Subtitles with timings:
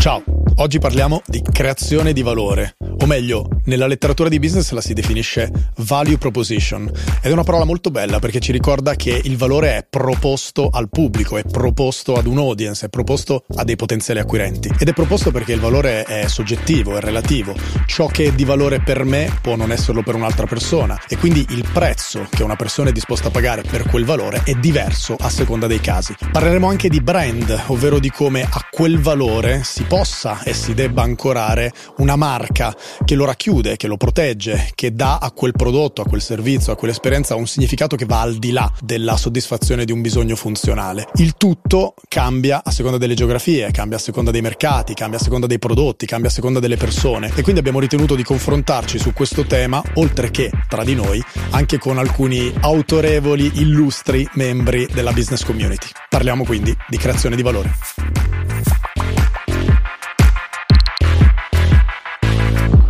[0.00, 0.22] Ciao,
[0.58, 5.50] oggi parliamo di creazione di valore, o meglio, nella letteratura di business la si definisce
[5.78, 9.86] value proposition ed è una parola molto bella perché ci ricorda che il valore è
[9.88, 14.88] proposto al pubblico, è proposto ad un audience, è proposto a dei potenziali acquirenti ed
[14.88, 17.54] è proposto perché il valore è soggettivo, è relativo.
[17.86, 21.46] Ciò che è di valore per me può non esserlo per un'altra persona e quindi
[21.50, 25.28] il prezzo che una persona è disposta a pagare per quel valore è diverso a
[25.28, 26.16] seconda dei casi.
[26.32, 31.02] Parleremo anche di brand, ovvero di come a quel valore si possa e si debba
[31.02, 36.06] ancorare una marca che lo racchiude, che lo protegge, che dà a quel prodotto, a
[36.06, 40.00] quel servizio, a quell'esperienza un significato che va al di là della soddisfazione di un
[40.00, 41.08] bisogno funzionale.
[41.16, 45.46] Il tutto cambia a seconda delle geografie, cambia a seconda dei mercati, cambia a seconda
[45.46, 49.44] dei prodotti, cambia a seconda delle persone e quindi abbiamo ritenuto di confrontarci su questo
[49.44, 55.88] tema, oltre che tra di noi, anche con alcuni autorevoli, illustri membri della business community.
[56.08, 58.77] Parliamo quindi di creazione di valore.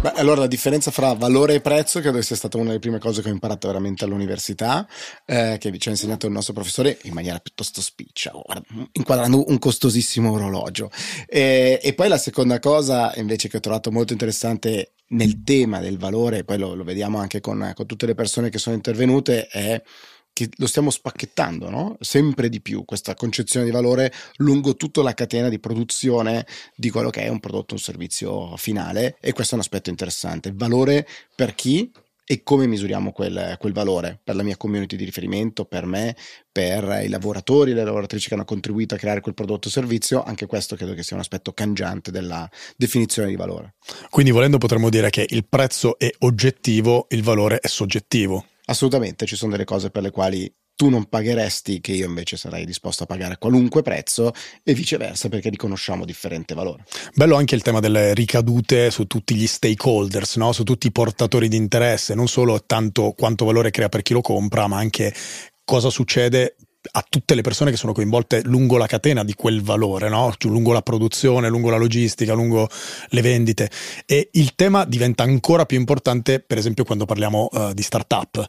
[0.00, 3.20] Beh, allora la differenza fra valore e prezzo credo sia stata una delle prime cose
[3.20, 4.86] che ho imparato veramente all'università,
[5.24, 8.30] eh, che ci ha insegnato il nostro professore in maniera piuttosto spiccia,
[8.92, 10.88] inquadrando un costosissimo orologio.
[11.26, 15.98] E, e, poi la seconda cosa invece che ho trovato molto interessante nel tema del
[15.98, 19.82] valore, poi lo, lo vediamo anche con, con tutte le persone che sono intervenute, è
[20.38, 21.96] che lo stiamo spacchettando no?
[21.98, 27.10] sempre di più questa concezione di valore lungo tutta la catena di produzione di quello
[27.10, 30.52] che è un prodotto, un servizio finale e questo è un aspetto interessante.
[30.54, 31.90] Valore per chi
[32.30, 36.14] e come misuriamo quel, quel, valore per la mia community di riferimento, per me,
[36.52, 40.22] per i lavoratori e le lavoratrici che hanno contribuito a creare quel prodotto o servizio,
[40.22, 43.76] anche questo credo che sia un aspetto cangiante della definizione di valore.
[44.10, 48.44] Quindi volendo potremmo dire che il prezzo è oggettivo, il valore è soggettivo.
[48.70, 52.64] Assolutamente, ci sono delle cose per le quali tu non pagheresti che io invece sarei
[52.64, 56.84] disposto a pagare a qualunque prezzo e viceversa perché riconosciamo differente valore.
[57.14, 60.52] Bello anche il tema delle ricadute su tutti gli stakeholders, no?
[60.52, 64.20] su tutti i portatori di interesse, non solo tanto quanto valore crea per chi lo
[64.20, 65.12] compra, ma anche
[65.64, 66.54] cosa succede
[66.90, 70.32] a tutte le persone che sono coinvolte lungo la catena di quel valore, no?
[70.36, 72.68] Cioè, lungo la produzione, lungo la logistica, lungo
[73.08, 73.70] le vendite.
[74.06, 78.44] E il tema diventa ancora più importante, per esempio, quando parliamo uh, di startup.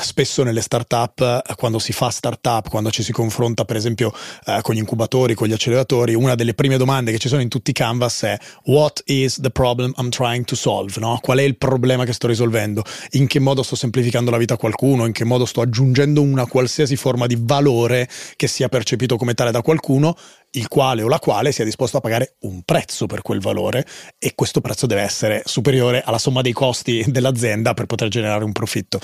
[0.00, 4.12] Spesso nelle startup, uh, quando si fa startup, quando ci si confronta, per esempio,
[4.46, 7.48] uh, con gli incubatori, con gli acceleratori, una delle prime domande che ci sono in
[7.48, 10.98] tutti i canvas è What is the problem I'm trying to solve?
[10.98, 11.18] No?
[11.20, 12.82] Qual è il problema che sto risolvendo?
[13.12, 15.06] In che modo sto semplificando la vita a qualcuno?
[15.06, 17.81] In che modo sto aggiungendo una qualsiasi forma di valore?
[17.82, 20.16] Valore che sia percepito come tale da qualcuno,
[20.52, 23.86] il quale o la quale sia disposto a pagare un prezzo per quel valore
[24.18, 28.52] e questo prezzo deve essere superiore alla somma dei costi dell'azienda per poter generare un
[28.52, 29.00] profitto.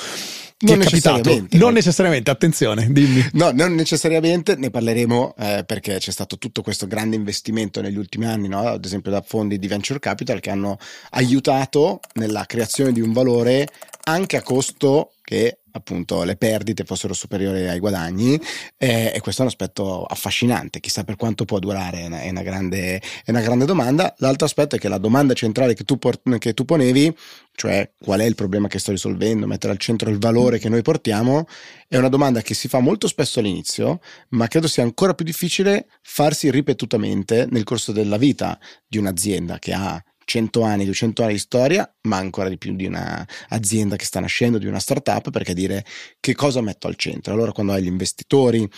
[0.58, 1.46] Ti non è capitato?
[1.52, 3.24] Non necessariamente, attenzione, dimmi.
[3.34, 8.26] No, non necessariamente, ne parleremo eh, perché c'è stato tutto questo grande investimento negli ultimi
[8.26, 8.66] anni, no?
[8.66, 10.76] ad esempio da fondi di venture capital che hanno
[11.10, 13.68] aiutato nella creazione di un valore
[14.04, 18.40] anche a costo che appunto le perdite fossero superiori ai guadagni
[18.76, 22.30] eh, e questo è un aspetto affascinante, chissà per quanto può durare, è una, è
[22.30, 24.14] una, grande, è una grande, domanda.
[24.18, 27.16] L'altro aspetto è che la domanda centrale che tu, port- che tu ponevi,
[27.54, 30.82] cioè qual è il problema che sto risolvendo, mettere al centro il valore che noi
[30.82, 31.46] portiamo,
[31.88, 34.00] è una domanda che si fa molto spesso all'inizio,
[34.30, 39.72] ma credo sia ancora più difficile farsi ripetutamente nel corso della vita di un'azienda che
[39.72, 44.20] ha 100 anni, 200 anni di storia, ma ancora di più di un'azienda che sta
[44.20, 45.86] nascendo, di una startup, perché dire
[46.20, 47.32] che cosa metto al centro.
[47.32, 48.68] Allora quando hai gli investitori,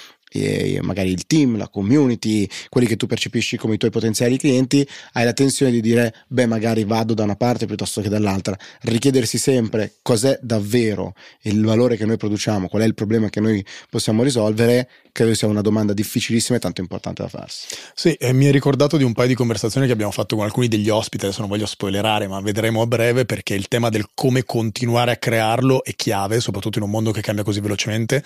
[0.82, 5.24] magari il team, la community, quelli che tu percepisci come i tuoi potenziali clienti, hai
[5.24, 8.56] la tensione di dire, beh, magari vado da una parte piuttosto che dall'altra.
[8.82, 13.64] Richiedersi sempre cos'è davvero il valore che noi produciamo, qual è il problema che noi
[13.88, 17.66] possiamo risolvere, credo sia una domanda difficilissima e tanto importante da farsi.
[17.94, 20.68] Sì, e mi è ricordato di un paio di conversazioni che abbiamo fatto con alcuni
[20.68, 24.44] degli ospiti, adesso non voglio spoilerare, ma vedremo a breve perché il tema del come
[24.44, 28.22] continuare a crearlo è chiave, soprattutto in un mondo che cambia così velocemente.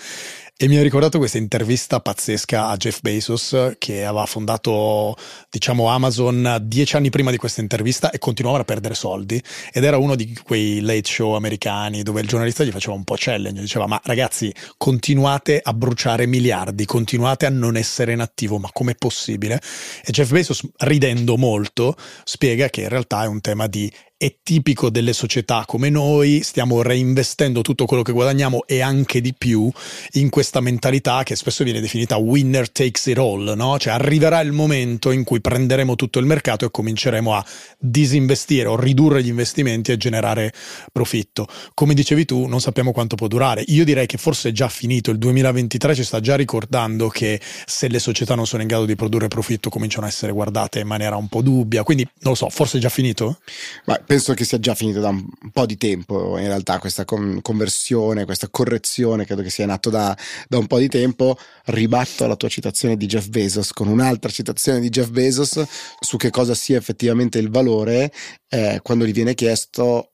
[0.57, 5.15] E mi ha ricordato questa intervista pazzesca a Jeff Bezos che aveva fondato,
[5.49, 9.41] diciamo, Amazon dieci anni prima di questa intervista e continuava a perdere soldi.
[9.73, 13.15] Ed era uno di quei late show americani dove il giornalista gli faceva un po'
[13.17, 18.59] challenge, diceva ma ragazzi continuate a bruciare miliardi miliardi, continuate a non essere in attivo,
[18.59, 19.61] ma com'è possibile?
[20.03, 24.89] E Jeff Bezos, ridendo molto, spiega che in realtà è un tema di è tipico
[24.89, 29.69] delle società come noi, stiamo reinvestendo tutto quello che guadagniamo e anche di più
[30.13, 33.77] in questa mentalità che spesso viene definita winner takes it all, no?
[33.77, 37.45] Cioè arriverà il momento in cui prenderemo tutto il mercato e cominceremo a
[37.77, 40.53] disinvestire o ridurre gli investimenti e generare
[40.93, 41.45] profitto.
[41.73, 43.65] Come dicevi tu, non sappiamo quanto può durare.
[43.67, 47.89] Io direi che forse è già finito, il 2023 ci sta già ricordando che se
[47.89, 51.17] le società non sono in grado di produrre profitto cominciano a essere guardate in maniera
[51.17, 53.39] un po' dubbia, quindi non lo so, forse è già finito?
[53.85, 58.25] Ma penso che sia già finito da un po' di tempo in realtà questa conversione,
[58.25, 60.17] questa correzione, credo che sia in atto da,
[60.47, 61.37] da un po' di tempo.
[61.65, 65.63] Ribatto la tua citazione di Jeff Bezos con un'altra citazione di Jeff Bezos
[65.99, 68.11] su che cosa sia effettivamente il valore
[68.49, 70.13] eh, quando gli viene chiesto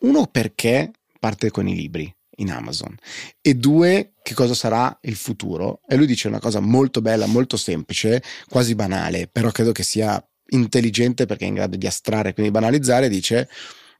[0.00, 2.94] uno perché parte con i libri in Amazon
[3.40, 7.56] e due che cosa sarà il futuro e lui dice una cosa molto bella molto
[7.56, 12.52] semplice quasi banale però credo che sia intelligente perché è in grado di astrarre quindi
[12.52, 13.48] banalizzare dice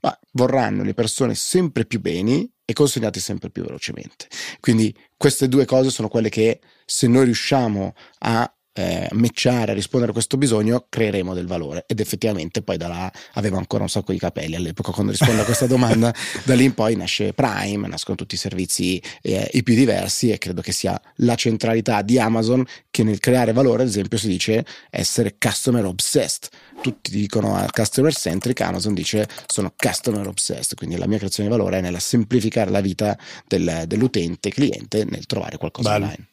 [0.01, 4.27] ma vorranno le persone sempre più beni e consegnati sempre più velocemente
[4.61, 10.11] quindi queste due cose sono quelle che se noi riusciamo a eh, matchare, a rispondere
[10.11, 11.85] a questo bisogno, creeremo del valore.
[11.89, 15.45] Ed effettivamente poi da là avevo ancora un sacco di capelli all'epoca quando rispondo a
[15.45, 16.15] questa domanda.
[16.45, 20.39] da lì in poi nasce Prime, nascono tutti i servizi eh, i più diversi e
[20.39, 24.65] credo che sia la centralità di Amazon che nel creare valore, ad esempio, si dice
[24.91, 26.49] essere customer obsessed.
[26.83, 31.57] Tutti dicono a customer centric, Amazon dice sono customer obsessed, quindi la mia creazione di
[31.57, 33.19] valore è nella semplificare la vita
[33.49, 36.05] del, dell'utente, cliente, nel trovare qualcosa Bello.
[36.05, 36.27] online.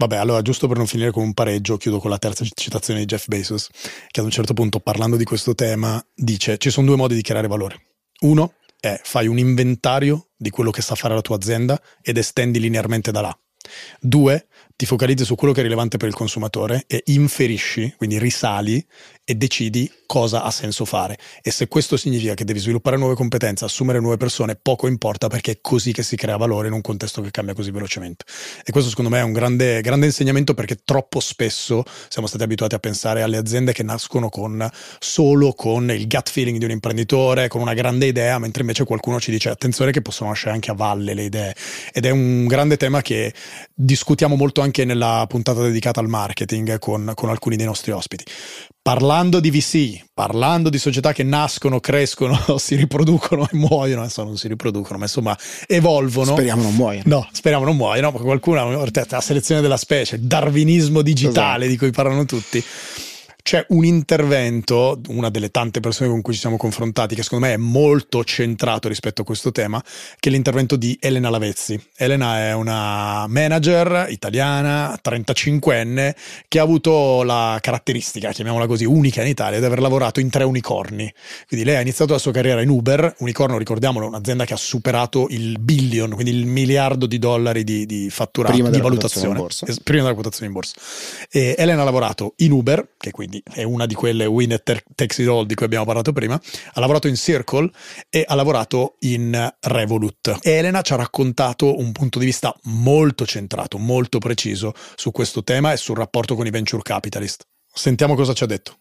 [0.00, 3.06] Vabbè, allora giusto per non finire con un pareggio, chiudo con la terza citazione di
[3.06, 3.68] Jeff Bezos,
[4.08, 7.22] che ad un certo punto, parlando di questo tema, dice ci sono due modi di
[7.22, 7.80] creare valore.
[8.20, 12.60] Uno è fai un inventario di quello che sa fare la tua azienda ed estendi
[12.60, 13.38] linearmente da là.
[13.98, 14.46] Due,
[14.78, 18.86] ti focalizzi su quello che è rilevante per il consumatore e inferisci, quindi risali
[19.24, 21.18] e decidi cosa ha senso fare.
[21.42, 25.50] E se questo significa che devi sviluppare nuove competenze, assumere nuove persone, poco importa perché
[25.50, 28.24] è così che si crea valore in un contesto che cambia così velocemente.
[28.64, 32.76] E questo secondo me è un grande, grande insegnamento perché troppo spesso siamo stati abituati
[32.76, 34.66] a pensare alle aziende che nascono con,
[35.00, 39.18] solo con il gut feeling di un imprenditore, con una grande idea, mentre invece qualcuno
[39.18, 41.54] ci dice attenzione che possono nascere anche a valle le idee.
[41.92, 43.34] Ed è un grande tema che
[43.74, 48.24] discutiamo molto anche nella puntata dedicata al marketing con, con alcuni dei nostri ospiti
[48.88, 54.38] parlando di VC, parlando di società che nascono, crescono, si riproducono e muoiono, adesso non
[54.38, 55.36] si riproducono, ma insomma
[55.66, 56.32] evolvono.
[56.32, 57.04] Speriamo non muoiano.
[57.06, 61.68] No, speriamo non muoiano, perché qualcuno, la selezione della specie, il darwinismo digitale esatto.
[61.68, 62.64] di cui parlano tutti
[63.48, 67.54] c'è un intervento, una delle tante persone con cui ci siamo confrontati, che secondo me
[67.54, 69.82] è molto centrato rispetto a questo tema,
[70.20, 71.82] che è l'intervento di Elena Lavezzi.
[71.96, 76.14] Elena è una manager italiana, 35enne,
[76.46, 80.44] che ha avuto la caratteristica, chiamiamola così, unica in Italia, di aver lavorato in tre
[80.44, 81.10] unicorni.
[81.46, 84.58] Quindi lei ha iniziato la sua carriera in Uber, unicorno, ricordiamolo, è un'azienda che ha
[84.58, 89.46] superato il billion, quindi il miliardo di dollari di, di fatturato, prima di valutazione.
[89.82, 90.74] Prima della quotazione in borsa.
[91.30, 95.42] E Elena ha lavorato in Uber, che quindi è una di quelle Winner Takes It
[95.44, 97.70] di cui abbiamo parlato prima, ha lavorato in Circle
[98.08, 100.38] e ha lavorato in Revolut.
[100.40, 105.42] E Elena ci ha raccontato un punto di vista molto centrato, molto preciso su questo
[105.42, 107.44] tema e sul rapporto con i venture capitalist.
[107.72, 108.76] Sentiamo cosa ci ha detto.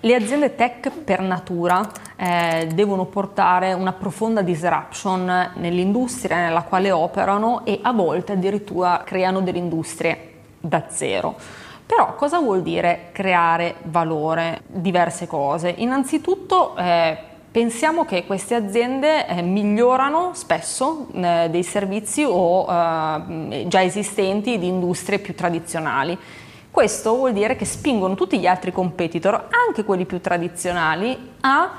[0.00, 7.66] Le aziende tech per natura eh, devono portare una profonda disruption nell'industria nella quale operano
[7.66, 11.36] e a volte addirittura creano delle industrie da zero.
[11.88, 14.60] Però cosa vuol dire creare valore?
[14.66, 15.72] Diverse cose.
[15.78, 17.16] Innanzitutto eh,
[17.50, 24.66] pensiamo che queste aziende eh, migliorano spesso eh, dei servizi o eh, già esistenti di
[24.66, 26.18] industrie più tradizionali.
[26.70, 31.70] Questo vuol dire che spingono tutti gli altri competitor, anche quelli più tradizionali, a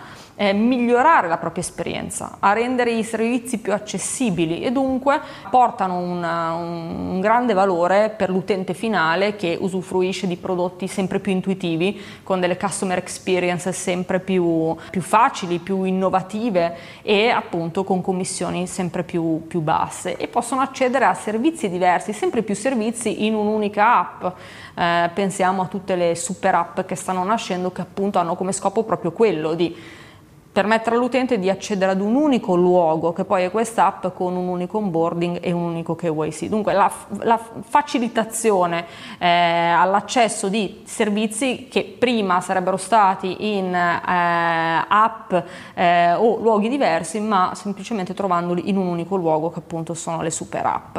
[0.42, 6.54] eh, migliorare la propria esperienza, a rendere i servizi più accessibili e dunque portano una,
[6.54, 12.56] un grande valore per l'utente finale che usufruisce di prodotti sempre più intuitivi, con delle
[12.56, 19.60] customer experience sempre più, più facili, più innovative e appunto con commissioni sempre più, più
[19.60, 24.38] basse e possono accedere a servizi diversi, sempre più servizi in un'unica app.
[24.74, 28.84] Eh, pensiamo a tutte le super app che stanno nascendo che appunto hanno come scopo
[28.84, 29.98] proprio quello di
[30.60, 34.78] permettere all'utente di accedere ad un unico luogo che poi è quest'app con un unico
[34.80, 36.48] onboarding e un unico KYC.
[36.48, 38.86] Dunque la, la facilitazione
[39.20, 45.34] eh, all'accesso di servizi che prima sarebbero stati in eh, app
[45.76, 50.30] eh, o luoghi diversi ma semplicemente trovandoli in un unico luogo che appunto sono le
[50.30, 50.98] super app.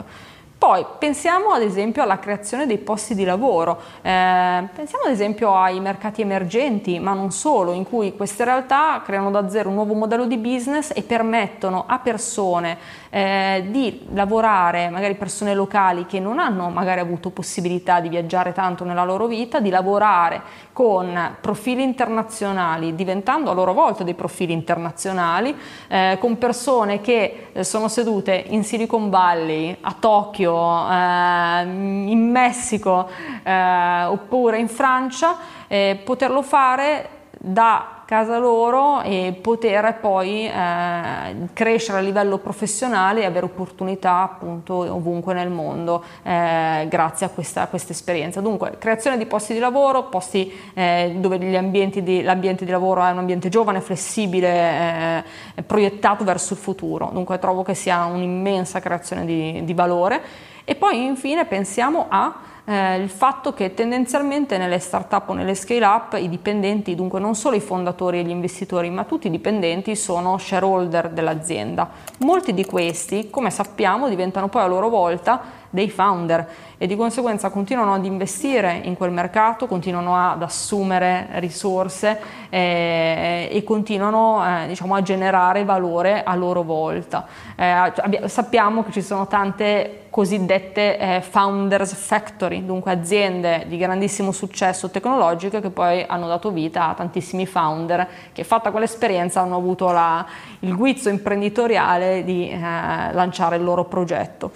[0.61, 5.81] Poi pensiamo ad esempio alla creazione dei posti di lavoro, eh, pensiamo ad esempio ai
[5.81, 10.27] mercati emergenti, ma non solo, in cui queste realtà creano da zero un nuovo modello
[10.27, 12.77] di business e permettono a persone
[13.09, 18.85] eh, di lavorare, magari persone locali che non hanno magari avuto possibilità di viaggiare tanto
[18.85, 20.43] nella loro vita, di lavorare
[20.75, 25.57] con profili internazionali, diventando a loro volta dei profili internazionali,
[25.89, 33.09] eh, con persone che eh, sono sedute in Silicon Valley, a Tokyo, eh, in Messico
[33.43, 35.37] eh, oppure in Francia,
[35.69, 43.25] eh, poterlo fare da casa loro e poter poi eh, crescere a livello professionale e
[43.25, 48.41] avere opportunità appunto ovunque nel mondo eh, grazie a questa, a questa, esperienza.
[48.41, 53.19] Dunque, creazione di posti di lavoro, posti eh, dove di, l'ambiente di lavoro è un
[53.19, 55.23] ambiente giovane, flessibile,
[55.55, 57.11] eh, proiettato verso il futuro.
[57.13, 60.21] Dunque trovo che sia un'immensa creazione di, di valore.
[60.65, 62.35] E poi infine pensiamo a
[62.71, 67.57] eh, il fatto che tendenzialmente nelle start-up o nelle scale-up i dipendenti, dunque non solo
[67.57, 71.91] i fondatori e gli investitori, ma tutti i dipendenti sono shareholder dell'azienda.
[72.19, 77.51] Molti di questi, come sappiamo, diventano poi a loro volta dei founder e di conseguenza
[77.51, 84.95] continuano ad investire in quel mercato, continuano ad assumere risorse eh, e continuano eh, diciamo,
[84.95, 87.27] a generare valore a loro volta.
[87.55, 94.91] Eh, sappiamo che ci sono tante cosiddette eh, founders factory, dunque aziende di grandissimo successo
[94.91, 100.27] tecnologico che poi hanno dato vita a tantissimi founder che fatta quell'esperienza hanno avuto la,
[100.61, 104.51] il guizzo imprenditoriale di eh, lanciare il loro progetto.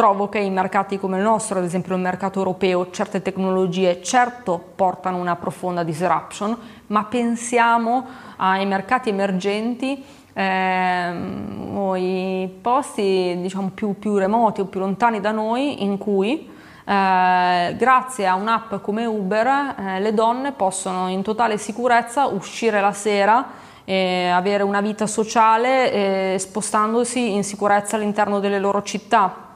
[0.00, 4.58] Trovo che in mercati come il nostro, ad esempio il mercato europeo, certe tecnologie certo
[4.74, 10.02] portano una profonda disruption, ma pensiamo ai mercati emergenti
[10.32, 16.48] ehm, o i posti diciamo, più, più, remoti o più lontani da noi in cui
[16.86, 22.92] eh, grazie a un'app come Uber eh, le donne possono in totale sicurezza uscire la
[22.92, 29.48] sera avere una vita sociale eh, spostandosi in sicurezza all'interno delle loro città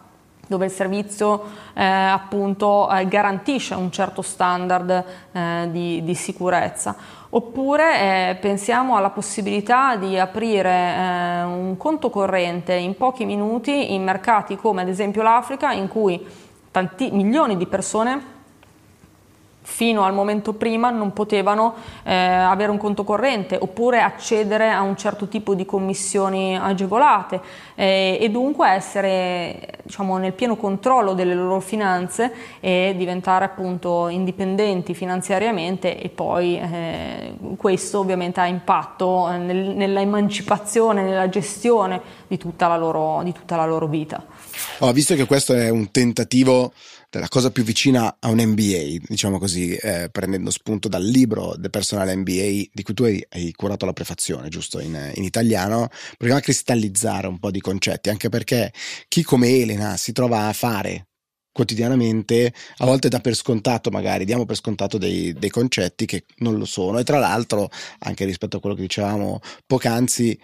[0.46, 1.42] dove il servizio
[1.74, 6.94] eh, appunto eh, garantisce un certo standard eh, di, di, sicurezza.
[7.30, 14.04] Oppure eh, pensiamo alla possibilità di aprire eh, un conto corrente in pochi minuti in
[14.04, 16.24] mercati come ad esempio l'Africa in cui
[16.70, 18.33] tanti, milioni di persone
[19.66, 24.94] fino al momento prima non potevano eh, avere un conto corrente oppure accedere a un
[24.94, 27.40] certo tipo di commissioni agevolate
[27.74, 34.92] eh, e dunque essere diciamo, nel pieno controllo delle loro finanze e diventare appunto indipendenti
[34.92, 42.68] finanziariamente e poi eh, questo ovviamente ha impatto nel, nella emancipazione, nella gestione di tutta
[42.68, 44.22] la loro, tutta la loro vita.
[44.78, 46.72] Oh, visto che questo è un tentativo
[47.18, 51.70] la cosa più vicina a un MBA, diciamo così, eh, prendendo spunto dal libro del
[51.70, 56.40] personale MBA di cui tu hai, hai curato la prefazione, giusto, in, in, italiano, proviamo
[56.40, 58.72] a cristallizzare un po' di concetti, anche perché
[59.08, 61.08] chi come Elena si trova a fare
[61.54, 66.58] quotidianamente, a volte dà per scontato magari, diamo per scontato dei, dei concetti che non
[66.58, 70.36] lo sono e tra l'altro, anche rispetto a quello che dicevamo poc'anzi,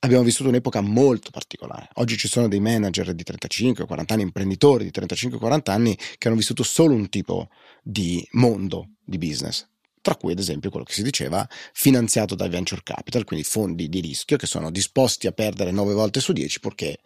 [0.00, 1.88] abbiamo vissuto un'epoca molto particolare.
[1.94, 6.62] Oggi ci sono dei manager di 35-40 anni, imprenditori di 35-40 anni che hanno vissuto
[6.62, 7.48] solo un tipo
[7.82, 9.66] di mondo di business.
[10.00, 14.00] Tra cui, ad esempio, quello che si diceva finanziato dai venture capital, quindi fondi di
[14.00, 16.98] rischio che sono disposti a perdere 9 volte su 10 purché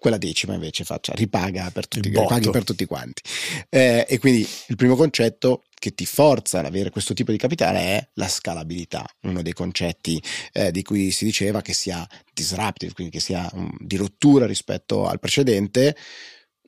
[0.00, 3.22] quella decima invece faccia ripaga per tutti, ripaghi per tutti quanti.
[3.68, 7.78] Eh, e quindi il primo concetto che ti forza ad avere questo tipo di capitale
[7.78, 10.20] è la scalabilità, uno dei concetti
[10.52, 15.06] eh, di cui si diceva che sia disruptive, quindi che sia um, di rottura rispetto
[15.06, 15.96] al precedente.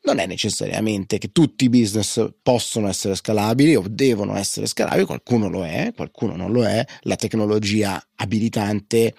[0.05, 5.49] Non è necessariamente che tutti i business possono essere scalabili o devono essere scalabili, qualcuno
[5.49, 6.85] lo è, qualcuno non lo è.
[7.03, 9.15] La tecnologia abilitante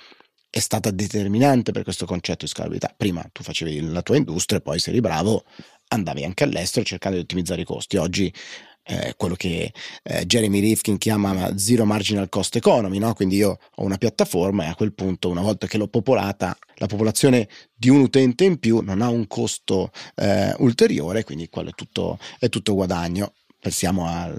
[0.53, 2.93] è stata determinante per questo concetto di scalabilità.
[2.95, 5.45] Prima tu facevi la tua industria, poi se eri bravo
[5.88, 7.98] andavi anche all'estero cercando di ottimizzare i costi.
[7.98, 8.31] Oggi
[8.83, 13.15] eh, quello che eh, Jeremy Rifkin chiama zero marginal cost economy, no?
[13.15, 16.86] quindi io ho una piattaforma e a quel punto una volta che l'ho popolata la
[16.86, 21.74] popolazione di un utente in più non ha un costo eh, ulteriore, quindi quello è
[21.74, 23.33] tutto, è tutto guadagno
[23.63, 24.29] pensiamo a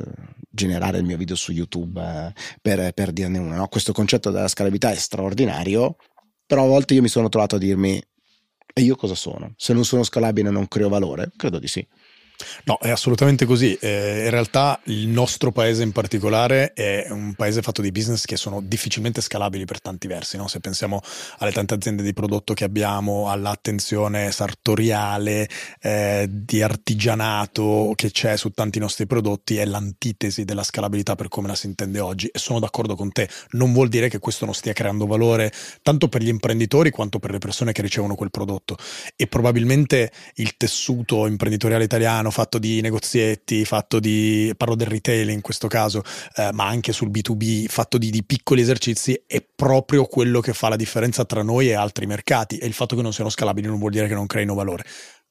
[0.50, 3.57] generare il mio video su YouTube eh, per, per, dirne una.
[3.57, 3.69] No?
[3.69, 5.97] Questo concetto della scalabilità è straordinario,
[6.45, 7.97] però a volte io mi sono trovato a dirmi,
[8.76, 9.54] e io cosa sono?
[9.57, 11.33] Se non sono scalabile non creo valore?
[11.37, 11.87] Credo di sì.
[12.64, 13.75] No, è assolutamente così.
[13.81, 18.37] Eh, in realtà il nostro paese in particolare è un paese fatto di business che
[18.37, 20.37] sono difficilmente scalabili per tanti versi.
[20.37, 20.49] No?
[20.49, 21.00] Se pensiamo
[21.38, 25.49] alle tante aziende di prodotto che abbiamo, all'attenzione sartoriale,
[25.81, 31.49] eh, di artigianato che c'è su tanti nostri prodotti, è l'antitesi della scalabilità per come
[31.49, 32.26] la si intende oggi.
[32.29, 33.29] E sono d'accordo con te.
[33.50, 37.31] Non vuol dire che questo non stia creando valore tanto per gli imprenditori quanto per
[37.31, 38.76] le persone che ricevono quel prodotto.
[39.17, 45.40] E probabilmente il tessuto imprenditoriale italiano fatto di negozietti, fatto di, parlo del retail in
[45.40, 46.02] questo caso,
[46.37, 50.69] eh, ma anche sul B2B, fatto di, di, piccoli esercizi, è proprio quello che fa
[50.69, 52.59] la differenza tra noi e altri mercati.
[52.59, 54.85] E il fatto che non siano scalabili non vuol dire che non creino valore.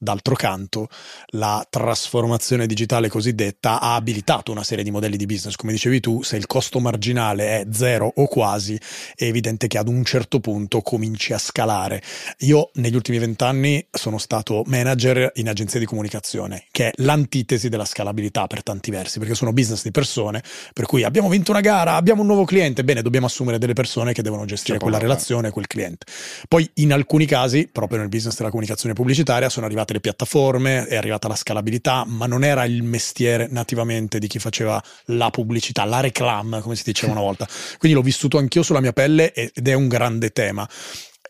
[0.04, 0.90] D'altro canto,
[1.28, 5.56] la trasformazione digitale cosiddetta ha abilitato una serie di modelli di business.
[5.56, 8.78] Come dicevi tu, se il costo marginale è zero o quasi,
[9.16, 12.02] è evidente che ad un certo punto cominci a scalare.
[12.40, 17.86] Io negli ultimi vent'anni sono stato manager in agenzie di comunicazione, che è l'antitesi della
[17.86, 20.44] scalabilità per tanti versi, perché sono business di persone,
[20.74, 24.12] per cui abbiamo vinto una gara, abbiamo un nuovo cliente, bene, dobbiamo assumere delle persone
[24.12, 26.06] che devono gestire quella relazione, quel cliente.
[26.50, 30.96] Poi in alcuni casi, proprio nel business della comunicazione pubblicitaria, sono arrivate le piattaforme, è
[30.96, 36.02] arrivata la scalabilità, ma non era il mestiere nativamente di chi faceva la pubblicità, la
[36.02, 37.48] reclam, come si diceva una volta.
[37.78, 40.68] Quindi l'ho vissuto anch'io sulla mia pelle ed è un grande tema.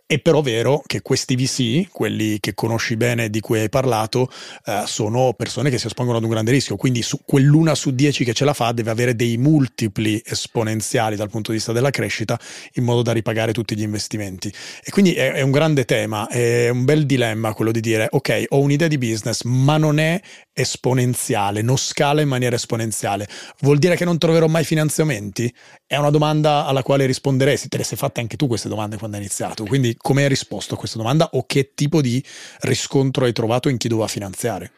[0.05, 4.29] È però vero che questi VC, quelli che conosci bene di cui hai parlato,
[4.65, 8.25] eh, sono persone che si espongono ad un grande rischio, quindi su quell'una su dieci
[8.25, 12.37] che ce la fa deve avere dei multipli esponenziali dal punto di vista della crescita
[12.73, 14.53] in modo da ripagare tutti gli investimenti.
[14.83, 18.43] E quindi è, è un grande tema, è un bel dilemma quello di dire ok,
[18.49, 20.19] ho un'idea di business, ma non è
[20.53, 23.27] esponenziale, non scala in maniera esponenziale.
[23.61, 25.53] Vuol dire che non troverò mai finanziamenti?
[25.85, 29.17] È una domanda alla quale risponderesti, te le sei fatte anche tu queste domande quando
[29.17, 32.23] hai iniziato, quindi come hai risposto a questa domanda o che tipo di
[32.61, 34.71] riscontro hai trovato in chi doveva finanziare?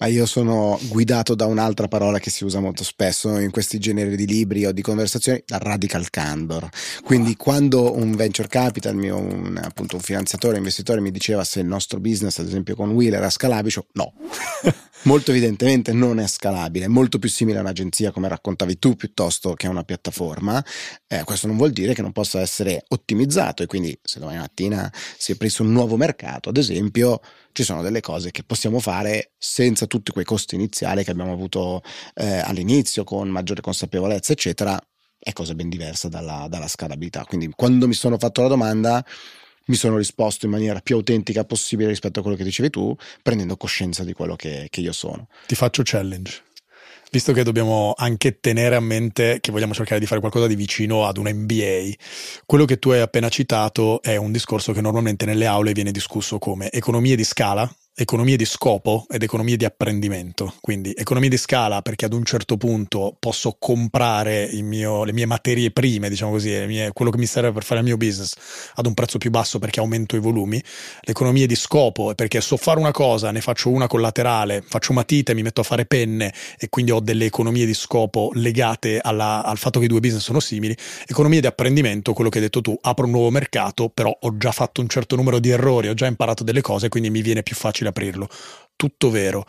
[0.00, 4.14] Ma io sono guidato da un'altra parola che si usa molto spesso in questi generi
[4.14, 6.68] di libri o di conversazioni, da radical candor.
[7.02, 11.58] Quindi quando un venture capital, mio, un, appunto un finanziatore, un investitore mi diceva se
[11.58, 14.12] il nostro business, ad esempio con Will, era scalabile, no.
[15.08, 19.54] molto evidentemente non è scalabile, è molto più simile a un'agenzia come raccontavi tu piuttosto
[19.54, 20.62] che a una piattaforma.
[21.06, 24.92] Eh, questo non vuol dire che non possa essere ottimizzato e quindi se domani mattina
[25.16, 27.20] si aprisse un nuovo mercato, ad esempio,
[27.52, 31.82] ci sono delle cose che possiamo fare senza tutti quei costi iniziali che abbiamo avuto
[32.14, 34.78] eh, all'inizio con maggiore consapevolezza, eccetera,
[35.18, 37.24] è cosa ben diversa dalla, dalla scalabilità.
[37.24, 39.02] Quindi quando mi sono fatto la domanda
[39.68, 43.56] mi sono risposto in maniera più autentica possibile rispetto a quello che dicevi tu, prendendo
[43.56, 45.28] coscienza di quello che, che io sono.
[45.46, 46.42] Ti faccio challenge
[47.10, 51.06] visto che dobbiamo anche tenere a mente che vogliamo cercare di fare qualcosa di vicino
[51.06, 51.94] ad un MBA,
[52.44, 56.38] quello che tu hai appena citato è un discorso che normalmente nelle aule viene discusso
[56.38, 60.54] come economie di scala, economie di scopo ed economie di apprendimento.
[60.60, 65.72] Quindi economie di scala perché ad un certo punto posso comprare mio, le mie materie
[65.72, 68.34] prime, diciamo così, mie, quello che mi serve per fare il mio business
[68.74, 70.62] ad un prezzo più basso perché aumento i volumi.
[71.00, 75.34] L'economia di scopo è perché so fare una cosa, ne faccio una collaterale, faccio matite,
[75.34, 79.58] mi metto a fare penne e quindi ho delle economie di scopo legate alla, al
[79.58, 80.76] fatto che i due business sono simili.
[81.04, 84.52] Economia di apprendimento, quello che hai detto tu, apro un nuovo mercato, però ho già
[84.52, 87.56] fatto un certo numero di errori, ho già imparato delle cose, quindi mi viene più
[87.56, 88.28] facile aprirlo.
[88.76, 89.44] Tutto vero.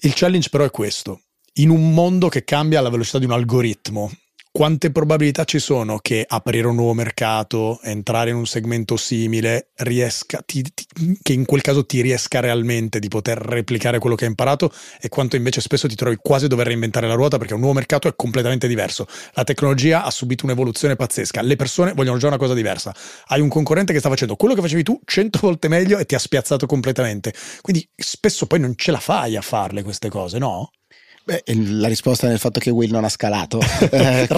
[0.00, 1.22] Il challenge però è questo.
[1.54, 4.10] In un mondo che cambia alla velocità di un algoritmo,
[4.56, 10.42] quante probabilità ci sono che aprire un nuovo mercato, entrare in un segmento simile, riesca,
[10.46, 10.86] ti, ti,
[11.20, 15.10] che in quel caso ti riesca realmente di poter replicare quello che hai imparato e
[15.10, 18.08] quanto invece spesso ti trovi quasi a dover reinventare la ruota perché un nuovo mercato
[18.08, 19.06] è completamente diverso.
[19.34, 22.94] La tecnologia ha subito un'evoluzione pazzesca, le persone vogliono già una cosa diversa.
[23.26, 26.14] Hai un concorrente che sta facendo quello che facevi tu cento volte meglio e ti
[26.14, 27.34] ha spiazzato completamente.
[27.60, 30.70] Quindi spesso poi non ce la fai a farle queste cose, no?
[31.26, 33.58] Beh, la risposta è nel fatto che Will non ha scalato.
[33.90, 34.28] eh,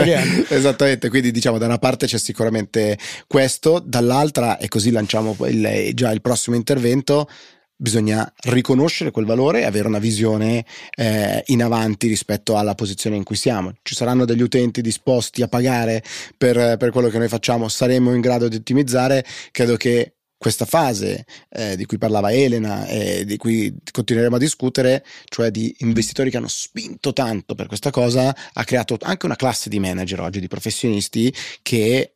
[0.00, 0.44] again.
[0.50, 6.10] Esattamente, quindi diciamo da una parte c'è sicuramente questo, dall'altra, e così lanciamo il, già
[6.10, 7.28] il prossimo intervento,
[7.76, 10.64] bisogna riconoscere quel valore e avere una visione
[10.96, 13.74] eh, in avanti rispetto alla posizione in cui siamo.
[13.80, 16.02] Ci saranno degli utenti disposti a pagare
[16.36, 19.24] per, per quello che noi facciamo, saremo in grado di ottimizzare.
[19.52, 25.04] Credo che questa fase eh, di cui parlava Elena e di cui continueremo a discutere,
[25.26, 29.68] cioè di investitori che hanno spinto tanto per questa cosa, ha creato anche una classe
[29.68, 32.14] di manager oggi, di professionisti che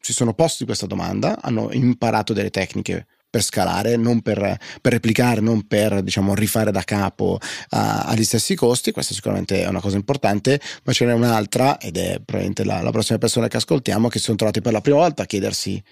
[0.00, 4.38] si sono posti questa domanda, hanno imparato delle tecniche per scalare, non per,
[4.80, 7.38] per replicare, non per diciamo, rifare da capo
[7.70, 8.92] a, agli stessi costi.
[8.92, 12.90] Questa sicuramente è una cosa importante, ma ce n'è un'altra, ed è probabilmente la, la
[12.90, 15.82] prossima persona che ascoltiamo, che si sono trovati per la prima volta a chiedersi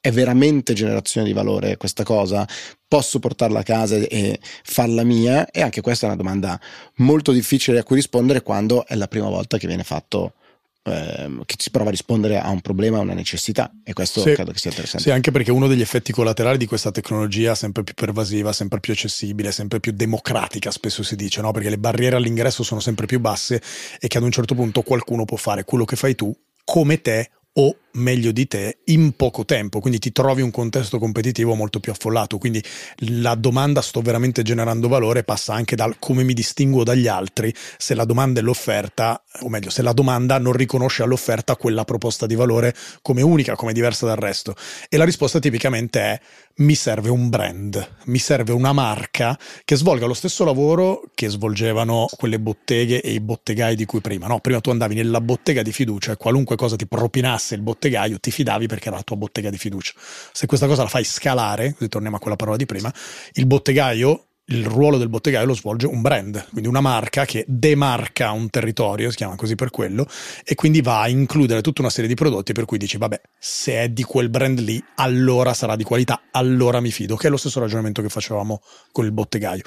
[0.00, 2.46] è veramente generazione di valore questa cosa?
[2.88, 5.48] Posso portarla a casa e farla mia?
[5.50, 6.58] E anche questa è una domanda
[6.96, 10.34] molto difficile a cui rispondere quando è la prima volta che viene fatto
[10.84, 14.32] ehm, che si prova a rispondere a un problema, a una necessità e questo sì,
[14.32, 15.06] credo che sia interessante.
[15.06, 18.94] Sì, anche perché uno degli effetti collaterali di questa tecnologia sempre più pervasiva, sempre più
[18.94, 21.52] accessibile, sempre più democratica, spesso si dice, no?
[21.52, 23.62] perché le barriere all'ingresso sono sempre più basse
[23.98, 26.34] e che ad un certo punto qualcuno può fare quello che fai tu
[26.64, 31.54] come te o meglio di te in poco tempo, quindi ti trovi un contesto competitivo
[31.54, 32.62] molto più affollato, quindi
[33.18, 37.94] la domanda sto veramente generando valore passa anche dal come mi distinguo dagli altri se
[37.94, 42.34] la domanda è l'offerta, o meglio se la domanda non riconosce all'offerta quella proposta di
[42.34, 44.54] valore come unica, come diversa dal resto.
[44.88, 46.20] E la risposta tipicamente è
[46.56, 52.06] mi serve un brand, mi serve una marca che svolga lo stesso lavoro che svolgevano
[52.16, 54.40] quelle botteghe e i bottegai di cui prima, no?
[54.40, 58.20] Prima tu andavi nella bottega di fiducia e qualunque cosa ti propinasse il bottegaio bottegaio
[58.20, 59.94] ti fidavi perché era la tua bottega di fiducia.
[60.32, 62.92] Se questa cosa la fai scalare, ritorniamo a quella parola di prima,
[63.32, 68.32] il bottegaio il ruolo del bottegaio lo svolge un brand, quindi una marca che demarca
[68.32, 70.08] un territorio, si chiama così per quello,
[70.44, 73.74] e quindi va a includere tutta una serie di prodotti per cui dici, vabbè, se
[73.74, 77.36] è di quel brand lì, allora sarà di qualità, allora mi fido, che è lo
[77.36, 79.62] stesso ragionamento che facevamo con il bottegaio.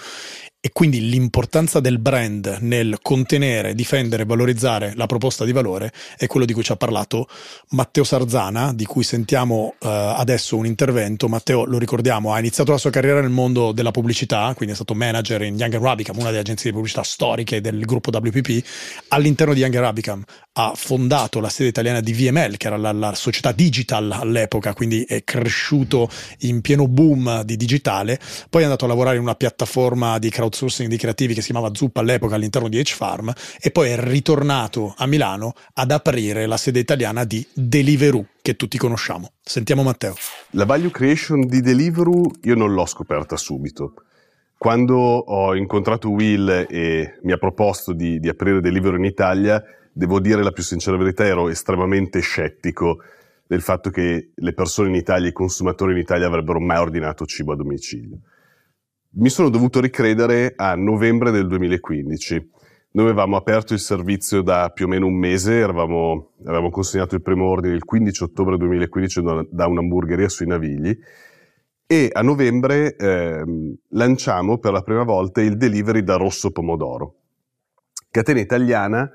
[0.65, 6.45] E quindi l'importanza del brand nel contenere, difendere, valorizzare la proposta di valore è quello
[6.45, 7.28] di cui ci ha parlato
[7.71, 11.28] Matteo Sarzana, di cui sentiamo uh, adesso un intervento.
[11.28, 14.93] Matteo, lo ricordiamo, ha iniziato la sua carriera nel mondo della pubblicità, quindi è stato
[14.93, 18.65] manager in Young Rabicam, una delle agenzie di pubblicità storiche del gruppo WPP.
[19.10, 20.23] All'interno di Young Rabicam
[20.54, 25.04] ha fondato la sede italiana di VML, che era la, la società digital all'epoca, quindi
[25.04, 26.10] è cresciuto
[26.41, 28.17] in pieno boom di digitale.
[28.49, 31.51] Poi è andato a lavorare in una piattaforma di crowdfunding crowdsourcing di creativi che si
[31.51, 36.57] chiamava Zuppa all'epoca all'interno di H-Farm e poi è ritornato a Milano ad aprire la
[36.57, 39.31] sede italiana di Deliveroo che tutti conosciamo.
[39.41, 40.13] Sentiamo Matteo.
[40.51, 43.95] La value creation di Deliveroo io non l'ho scoperta subito.
[44.57, 49.61] Quando ho incontrato Will e mi ha proposto di, di aprire Deliveroo in Italia,
[49.91, 52.99] devo dire la più sincera verità, ero estremamente scettico
[53.45, 57.51] del fatto che le persone in Italia, i consumatori in Italia avrebbero mai ordinato cibo
[57.51, 58.19] a domicilio
[59.15, 62.52] mi sono dovuto ricredere a novembre del 2015.
[62.91, 67.21] Noi avevamo aperto il servizio da più o meno un mese, eravamo, avevamo consegnato il
[67.21, 70.95] primo ordine il 15 ottobre 2015 da, un'hamburgeria sui Navigli
[71.86, 73.43] e a novembre eh,
[73.89, 77.15] lanciamo per la prima volta il delivery da Rosso Pomodoro,
[78.10, 79.12] catena italiana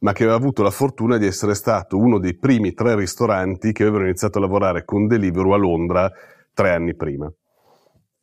[0.00, 3.82] ma che aveva avuto la fortuna di essere stato uno dei primi tre ristoranti che
[3.82, 6.10] avevano iniziato a lavorare con Deliveroo a Londra
[6.52, 7.30] tre anni prima.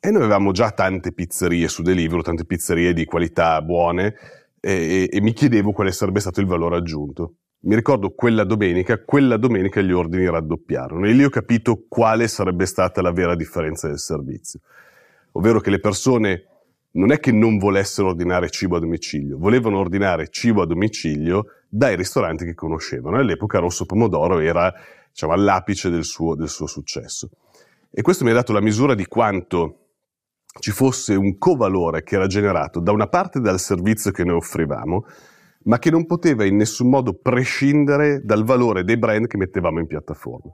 [0.07, 4.15] E noi avevamo già tante pizzerie su Deliveroo, tante pizzerie di qualità buone,
[4.61, 7.33] e, e, mi chiedevo quale sarebbe stato il valore aggiunto.
[7.63, 12.65] Mi ricordo quella domenica, quella domenica gli ordini raddoppiarono e lì ho capito quale sarebbe
[12.65, 14.61] stata la vera differenza del servizio.
[15.33, 16.45] Ovvero che le persone
[16.91, 21.97] non è che non volessero ordinare cibo a domicilio, volevano ordinare cibo a domicilio dai
[21.97, 23.17] ristoranti che conoscevano.
[23.17, 24.73] All'epoca Rosso Pomodoro era
[25.11, 27.29] diciamo, all'apice del suo, del suo successo.
[27.91, 29.81] E questo mi ha dato la misura di quanto
[30.59, 35.05] ci fosse un covalore che era generato da una parte dal servizio che noi offrivamo,
[35.63, 39.87] ma che non poteva in nessun modo prescindere dal valore dei brand che mettevamo in
[39.87, 40.51] piattaforma.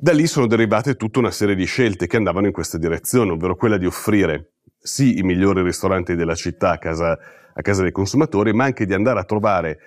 [0.00, 3.56] Da lì sono derivate tutta una serie di scelte che andavano in questa direzione, ovvero
[3.56, 7.18] quella di offrire sì i migliori ristoranti della città a casa,
[7.52, 9.78] a casa dei consumatori, ma anche di andare a trovare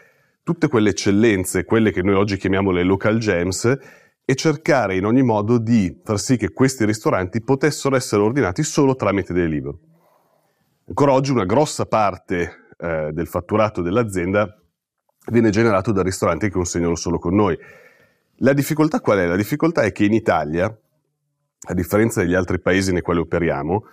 [0.43, 3.77] tutte quelle eccellenze, quelle che noi oggi chiamiamo le local gems,
[4.31, 8.95] e cercare in ogni modo di far sì che questi ristoranti potessero essere ordinati solo
[8.95, 9.77] tramite Deliveroo.
[10.87, 14.57] Ancora oggi una grossa parte eh, del fatturato dell'azienda
[15.31, 17.57] viene generato da ristoranti che consegnano solo con noi.
[18.37, 19.25] La difficoltà qual è?
[19.25, 23.83] La difficoltà è che in Italia, a differenza degli altri paesi nei quali operiamo,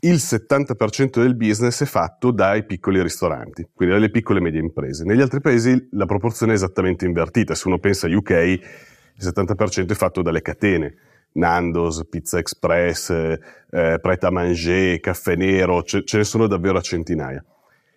[0.00, 5.04] il 70% del business è fatto dai piccoli ristoranti, quindi dalle piccole e medie imprese.
[5.04, 7.54] Negli altri paesi la proporzione è esattamente invertita.
[7.54, 10.94] Se uno pensa UK, il 70% è fatto dalle catene.
[11.32, 16.80] Nando's, Pizza Express, eh, Pret a Manger, Caffè Nero, ce, ce ne sono davvero a
[16.80, 17.44] centinaia.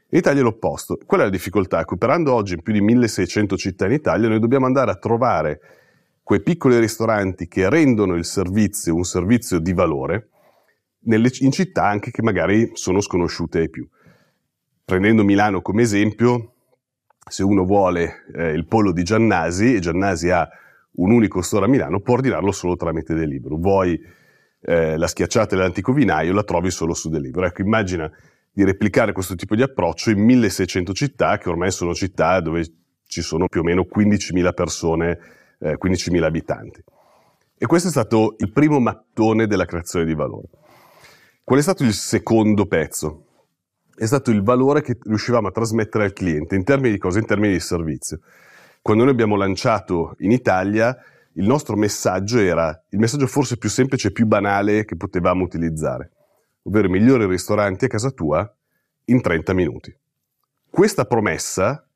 [0.09, 0.97] In Italia è l'opposto.
[1.05, 1.85] Qual è la difficoltà?
[1.85, 5.59] Che operando oggi in più di 1600 città in Italia, noi dobbiamo andare a trovare
[6.23, 10.29] quei piccoli ristoranti che rendono il servizio un servizio di valore
[11.03, 13.87] nelle, in città anche che magari sono sconosciute ai più.
[14.83, 16.53] Prendendo Milano come esempio,
[17.27, 20.49] se uno vuole eh, il pollo di Giannasi, e Giannasi ha
[20.93, 23.57] un unico store a Milano, può ordinarlo solo tramite Deliveroo.
[23.57, 23.99] Vuoi
[24.61, 27.47] eh, la schiacciata dell'antico vinaio, la trovi solo su Deliveroo.
[27.47, 28.11] Ecco, immagina
[28.53, 32.65] di replicare questo tipo di approccio in 1600 città, che ormai sono città dove
[33.07, 35.19] ci sono più o meno 15.000 persone,
[35.59, 36.83] eh, 15.000 abitanti.
[37.57, 40.47] E questo è stato il primo mattone della creazione di valore.
[41.43, 43.25] Qual è stato il secondo pezzo?
[43.95, 47.19] È stato il valore che riuscivamo a trasmettere al cliente in termini di cosa?
[47.19, 48.19] In termini di servizio.
[48.81, 50.97] Quando noi abbiamo lanciato in Italia,
[51.33, 56.11] il nostro messaggio era il messaggio forse più semplice e più banale che potevamo utilizzare,
[56.63, 58.51] ovvero migliori ristoranti a casa tua
[59.05, 59.95] in 30 minuti.
[60.67, 61.87] Questa promessa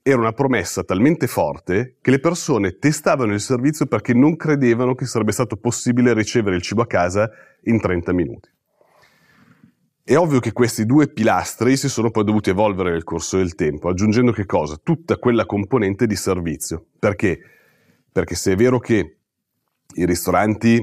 [0.00, 5.06] era una promessa talmente forte che le persone testavano il servizio perché non credevano che
[5.06, 7.28] sarebbe stato possibile ricevere il cibo a casa
[7.62, 8.48] in 30 minuti.
[10.08, 13.90] È ovvio che questi due pilastri si sono poi dovuti evolvere nel corso del tempo,
[13.90, 14.80] aggiungendo che cosa?
[14.82, 16.86] Tutta quella componente di servizio.
[16.98, 17.38] Perché?
[18.10, 19.18] Perché se è vero che
[19.96, 20.82] i ristoranti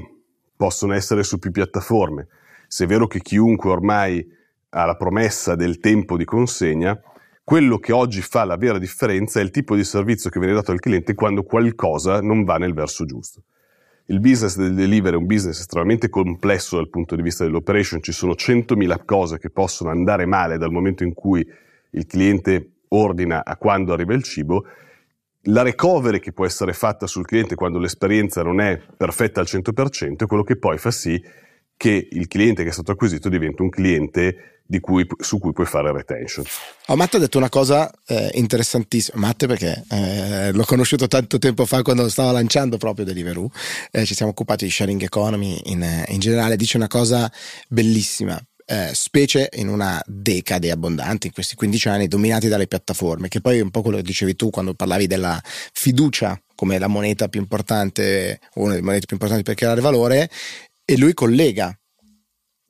[0.54, 2.28] possono essere su più piattaforme,
[2.68, 4.24] se è vero che chiunque ormai
[4.68, 6.96] ha la promessa del tempo di consegna,
[7.42, 10.70] quello che oggi fa la vera differenza è il tipo di servizio che viene dato
[10.70, 13.42] al cliente quando qualcosa non va nel verso giusto.
[14.08, 18.12] Il business del delivery è un business estremamente complesso dal punto di vista dell'operation, ci
[18.12, 21.44] sono 100.000 cose che possono andare male dal momento in cui
[21.90, 24.64] il cliente ordina a quando arriva il cibo.
[25.48, 30.16] La recovery che può essere fatta sul cliente quando l'esperienza non è perfetta al 100%
[30.16, 31.20] è quello che poi fa sì
[31.76, 35.92] che il cliente che è stato acquisito diventa un cliente cui, su cui puoi fare
[35.92, 36.44] retention.
[36.86, 39.18] Oh, Matt ha detto una cosa eh, interessantissima.
[39.18, 43.50] Matt, perché eh, l'ho conosciuto tanto tempo fa quando stava lanciando proprio Deliveroo,
[43.90, 46.56] eh, ci siamo occupati di sharing economy in, in generale.
[46.56, 47.30] Dice una cosa
[47.68, 48.40] bellissima.
[48.68, 53.58] Eh, specie in una decade abbondante, in questi 15 anni, dominati dalle piattaforme, che poi
[53.58, 57.38] è un po' quello che dicevi tu quando parlavi della fiducia come la moneta più
[57.38, 60.28] importante, una delle monete più importanti per creare valore,
[60.88, 61.76] e lui collega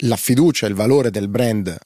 [0.00, 1.78] la fiducia, il valore del brand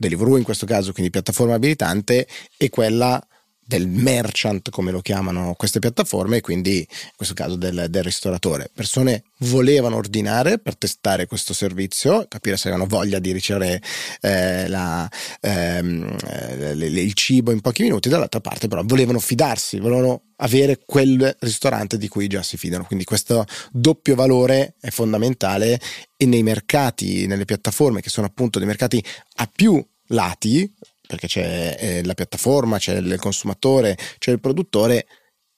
[0.00, 3.20] Deliveroo in questo caso, quindi piattaforma abilitante, e quella
[3.68, 8.70] del merchant, come lo chiamano queste piattaforme, quindi in questo caso del, del, ristoratore.
[8.72, 13.82] Persone volevano ordinare per testare questo servizio, capire se avevano voglia di ricevere
[14.22, 15.06] eh, la,
[15.42, 21.36] ehm, eh, il cibo in pochi minuti, dall'altra parte però volevano fidarsi, volevano avere quel
[21.40, 22.84] ristorante di cui già si fidano.
[22.84, 25.78] Quindi questo doppio valore è fondamentale
[26.16, 29.04] e nei mercati, nelle piattaforme che sono appunto dei mercati
[29.36, 30.74] a più lati,
[31.08, 35.06] perché c'è eh, la piattaforma, c'è il consumatore, c'è il produttore,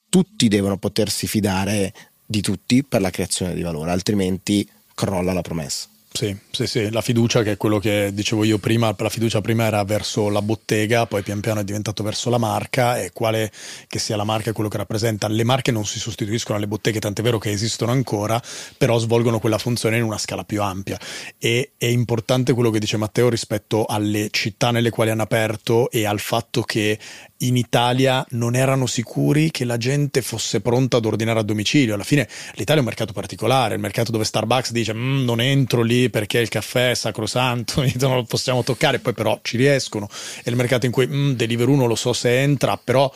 [0.08, 1.92] tutti devono potersi fidare
[2.24, 5.88] di tutti per la creazione di valore, altrimenti crolla la promessa.
[6.12, 9.64] Sì, sì, sì, la fiducia che è quello che dicevo io prima, la fiducia prima
[9.66, 13.50] era verso la bottega, poi pian piano è diventato verso la marca e quale
[13.86, 15.28] che sia la marca è quello che rappresenta.
[15.28, 18.42] Le marche non si sostituiscono alle botteghe, tant'è vero che esistono ancora,
[18.76, 20.98] però svolgono quella funzione in una scala più ampia
[21.38, 26.06] e è importante quello che dice Matteo rispetto alle città nelle quali hanno aperto e
[26.06, 26.98] al fatto che
[27.42, 31.94] in Italia non erano sicuri che la gente fosse pronta ad ordinare a domicilio.
[31.94, 35.82] Alla fine l'Italia è un mercato particolare, il mercato dove Starbucks dice mm, non entro
[35.82, 40.08] lì perché il caffè è sacrosanto, non lo possiamo toccare, poi però ci riescono.
[40.42, 43.10] È il mercato in cui mm, Deliveroo non lo so se entra, però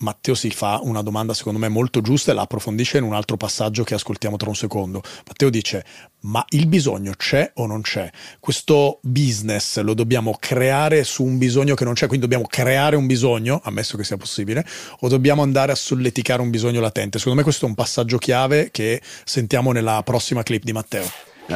[0.00, 3.36] Matteo si fa una domanda secondo me molto giusta e la approfondisce in un altro
[3.36, 5.02] passaggio che ascoltiamo tra un secondo.
[5.26, 5.84] Matteo dice,
[6.20, 8.10] ma il bisogno c'è o non c'è?
[8.38, 13.06] Questo business lo dobbiamo creare su un bisogno che non c'è, quindi dobbiamo creare un
[13.06, 14.64] bisogno, ammesso che sia possibile,
[15.00, 17.18] o dobbiamo andare a solleticare un bisogno latente?
[17.18, 21.04] Secondo me questo è un passaggio chiave che sentiamo nella prossima clip di Matteo.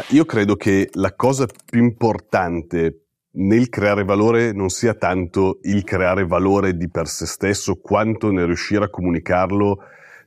[0.08, 3.03] Io credo che la cosa più importante
[3.36, 8.46] nel creare valore non sia tanto il creare valore di per sé stesso, quanto nel
[8.46, 9.78] riuscire a comunicarlo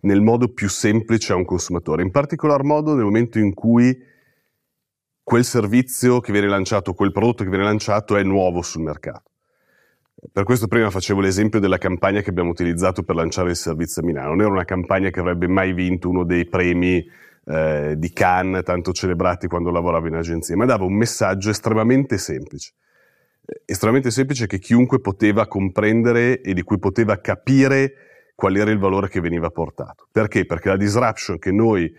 [0.01, 2.03] nel modo più semplice a un consumatore.
[2.03, 3.97] In particolar modo nel momento in cui
[5.23, 9.31] quel servizio che viene lanciato, quel prodotto che viene lanciato è nuovo sul mercato.
[10.31, 14.05] Per questo prima facevo l'esempio della campagna che abbiamo utilizzato per lanciare il servizio a
[14.05, 14.29] Milano.
[14.29, 17.05] Non era una campagna che avrebbe mai vinto uno dei premi
[17.45, 22.73] eh, di Cannes, tanto celebrati quando lavoravo in agenzia, ma dava un messaggio estremamente semplice
[23.65, 27.93] estremamente semplice che chiunque poteva comprendere e di cui poteva capire
[28.35, 30.07] qual era il valore che veniva portato.
[30.11, 30.45] Perché?
[30.45, 31.91] Perché la disruption che noi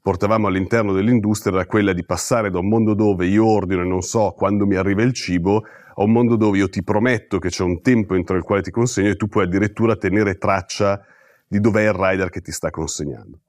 [0.00, 4.02] portavamo all'interno dell'industria era quella di passare da un mondo dove io ordino e non
[4.02, 5.64] so quando mi arriva il cibo
[5.98, 8.70] a un mondo dove io ti prometto che c'è un tempo entro il quale ti
[8.70, 11.02] consegno e tu puoi addirittura tenere traccia
[11.48, 13.40] di dov'è il rider che ti sta consegnando.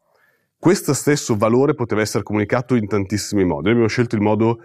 [0.58, 3.64] Questo stesso valore poteva essere comunicato in tantissimi modi.
[3.64, 4.58] Noi abbiamo scelto il modo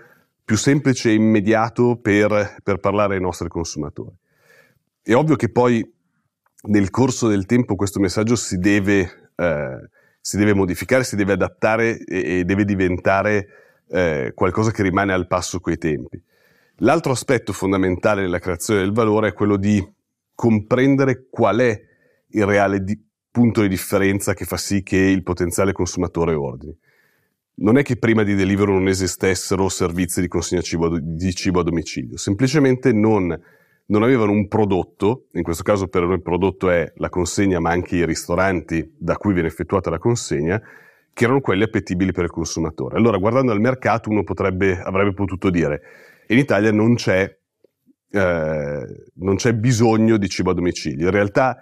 [0.44, 4.14] più semplice e immediato per, per parlare ai nostri consumatori.
[5.02, 5.88] È ovvio che poi
[6.64, 9.88] nel corso del tempo questo messaggio si deve, eh,
[10.20, 13.48] si deve modificare, si deve adattare e, e deve diventare
[13.88, 16.22] eh, qualcosa che rimane al passo coi tempi.
[16.76, 19.84] L'altro aspetto fondamentale nella creazione del valore è quello di
[20.34, 21.80] comprendere qual è
[22.28, 22.98] il reale di-
[23.30, 26.76] punto di differenza che fa sì che il potenziale consumatore ordini.
[27.54, 31.62] Non è che prima di Deliveroo non esistessero servizi di consegna cibo, di cibo a
[31.62, 33.38] domicilio, semplicemente non,
[33.86, 37.70] non, avevano un prodotto, in questo caso per noi il prodotto è la consegna ma
[37.70, 40.60] anche i ristoranti da cui viene effettuata la consegna,
[41.12, 42.96] che erano quelli appetibili per il consumatore.
[42.96, 45.82] Allora guardando al mercato uno potrebbe, avrebbe potuto dire
[46.28, 47.38] in Italia non c'è,
[48.10, 51.58] eh, non c'è bisogno di cibo a domicilio, in realtà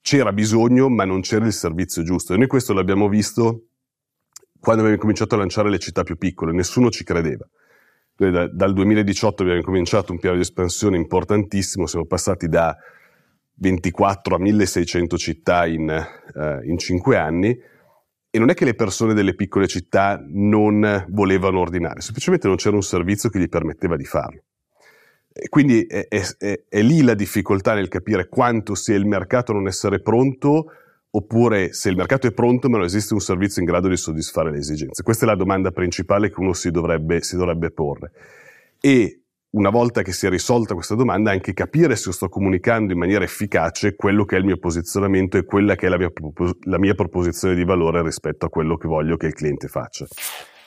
[0.00, 3.64] c'era bisogno ma non c'era il servizio giusto e noi questo l'abbiamo visto
[4.66, 7.48] quando abbiamo cominciato a lanciare le città più piccole, nessuno ci credeva.
[8.16, 12.76] Noi da, dal 2018 abbiamo cominciato un piano di espansione importantissimo, siamo passati da
[13.54, 17.56] 24 a 1600 città in, eh, in 5 anni
[18.28, 22.74] e non è che le persone delle piccole città non volevano ordinare, semplicemente non c'era
[22.74, 24.42] un servizio che gli permetteva di farlo.
[25.32, 29.52] E quindi è, è, è, è lì la difficoltà nel capire quanto sia il mercato
[29.52, 30.72] non essere pronto
[31.10, 34.50] oppure se il mercato è pronto ma non esiste un servizio in grado di soddisfare
[34.50, 35.02] le esigenze.
[35.02, 38.12] Questa è la domanda principale che uno si dovrebbe, si dovrebbe porre.
[38.80, 42.98] E una volta che si è risolta questa domanda, anche capire se sto comunicando in
[42.98, 46.12] maniera efficace quello che è il mio posizionamento e quella che è la mia,
[46.64, 50.06] la mia proposizione di valore rispetto a quello che voglio che il cliente faccia.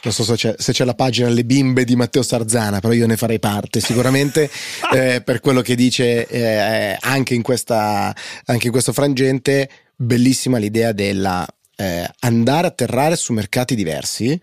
[0.02, 3.06] Non so se c'è, se c'è, la pagina Le bimbe di Matteo Sarzana, però io
[3.06, 4.50] ne farei parte sicuramente
[4.96, 9.70] eh, per quello che dice eh, anche, in questa, anche in questo frangente
[10.02, 14.40] bellissima l'idea della eh, andare a atterrare su mercati diversi.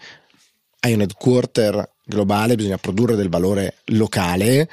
[0.80, 4.68] Hai un headquarter globale, bisogna produrre del valore locale,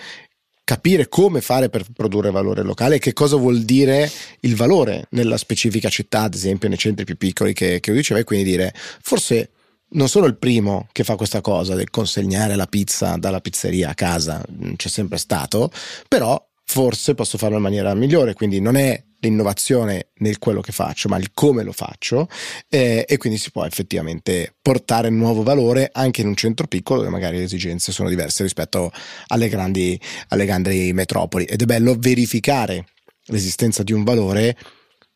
[0.63, 4.09] capire come fare per produrre valore locale che cosa vuol dire
[4.41, 8.23] il valore nella specifica città, ad esempio nei centri più piccoli che, che diceva, e
[8.23, 9.51] quindi dire forse
[9.95, 13.93] non sono il primo che fa questa cosa del consegnare la pizza dalla pizzeria a
[13.93, 14.43] casa,
[14.75, 15.71] c'è sempre stato,
[16.07, 21.07] però forse posso farlo in maniera migliore, quindi non è l'innovazione nel quello che faccio,
[21.07, 22.27] ma il come lo faccio
[22.69, 27.11] eh, e quindi si può effettivamente portare nuovo valore anche in un centro piccolo dove
[27.11, 28.91] magari le esigenze sono diverse rispetto
[29.27, 32.87] alle grandi, alle grandi metropoli ed è bello verificare
[33.27, 34.57] l'esistenza di un valore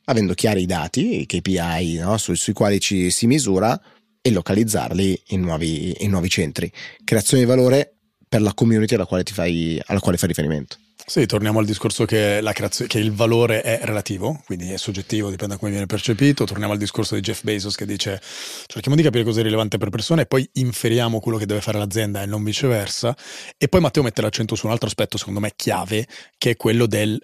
[0.06, 2.18] avendo chiari i dati, i KPI no?
[2.18, 3.80] Su, sui quali ci si misura
[4.22, 6.72] e localizzarli in nuovi, in nuovi centri.
[7.04, 7.96] Creazione di valore
[8.28, 10.78] per la community alla quale, fai, alla quale fai riferimento.
[11.10, 15.54] Sì, torniamo al discorso che, creazione, che, il valore è relativo, quindi è soggettivo, dipende
[15.54, 16.44] da come viene percepito.
[16.44, 18.20] Torniamo al discorso di Jeff Bezos che dice
[18.66, 21.78] cerchiamo di capire cosa è rilevante per persone e poi inferiamo quello che deve fare
[21.78, 23.16] l'azienda e non viceversa.
[23.58, 26.06] E poi Matteo mette l'accento su un altro aspetto, secondo me chiave,
[26.38, 27.18] che è quello del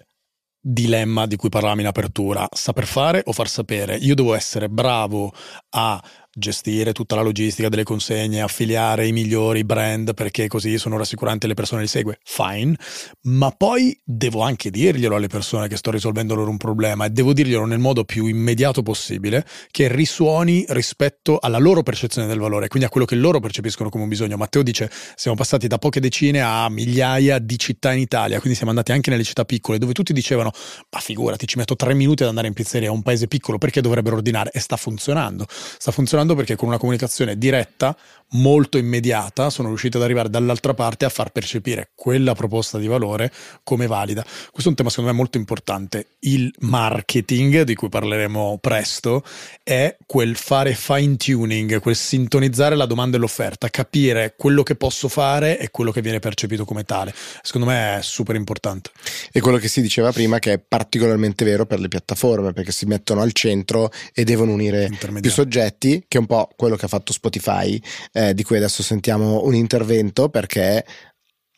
[0.66, 3.96] dilemma di cui parlavamo in apertura, saper fare o far sapere.
[3.96, 5.30] Io devo essere bravo
[5.76, 6.02] a
[6.34, 11.48] gestire tutta la logistica delle consegne, affiliare i migliori brand perché così sono rassicuranti e
[11.48, 12.76] le persone li segue, fine,
[13.22, 17.32] ma poi devo anche dirglielo alle persone che sto risolvendo loro un problema e devo
[17.32, 22.88] dirglielo nel modo più immediato possibile che risuoni rispetto alla loro percezione del valore, quindi
[22.88, 24.36] a quello che loro percepiscono come un bisogno.
[24.36, 28.70] Matteo dice siamo passati da poche decine a migliaia di città in Italia, quindi siamo
[28.70, 30.50] andati anche nelle città piccole dove tutti dicevano
[30.90, 33.80] ma figurati ci metto tre minuti ad andare in pizzeria a un paese piccolo perché
[33.80, 34.50] dovrebbero ordinare?
[34.52, 37.96] E sta funzionando, sta funzionando funzionando perché con una comunicazione diretta,
[38.34, 43.30] molto immediata, sono riusciti ad arrivare dall'altra parte a far percepire quella proposta di valore
[43.62, 44.22] come valida.
[44.22, 46.06] Questo è un tema secondo me molto importante.
[46.20, 49.22] Il marketing, di cui parleremo presto,
[49.62, 55.08] è quel fare fine tuning, quel sintonizzare la domanda e l'offerta, capire quello che posso
[55.08, 57.14] fare e quello che viene percepito come tale.
[57.42, 58.90] Secondo me è super importante.
[59.30, 62.86] E quello che si diceva prima che è particolarmente vero per le piattaforme, perché si
[62.86, 66.88] mettono al centro e devono unire più soggetti che è un po' quello che ha
[66.88, 67.80] fatto Spotify,
[68.12, 70.84] eh, di cui adesso sentiamo un intervento perché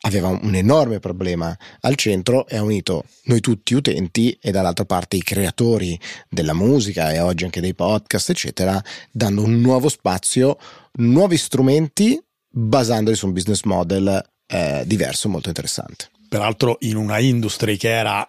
[0.01, 5.15] aveva un enorme problema al centro e ha unito noi tutti utenti e dall'altra parte
[5.15, 10.57] i creatori della musica e oggi anche dei podcast, eccetera, dando un nuovo spazio,
[10.93, 16.09] nuovi strumenti basandoli su un business model eh, diverso, molto interessante.
[16.27, 18.27] Peraltro in una industria che era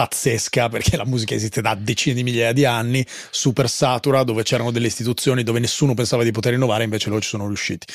[0.00, 4.70] pazzesca perché la musica esiste da decine di migliaia di anni, super satura, dove c'erano
[4.70, 7.86] delle istituzioni dove nessuno pensava di poter innovare, invece loro ci sono riusciti.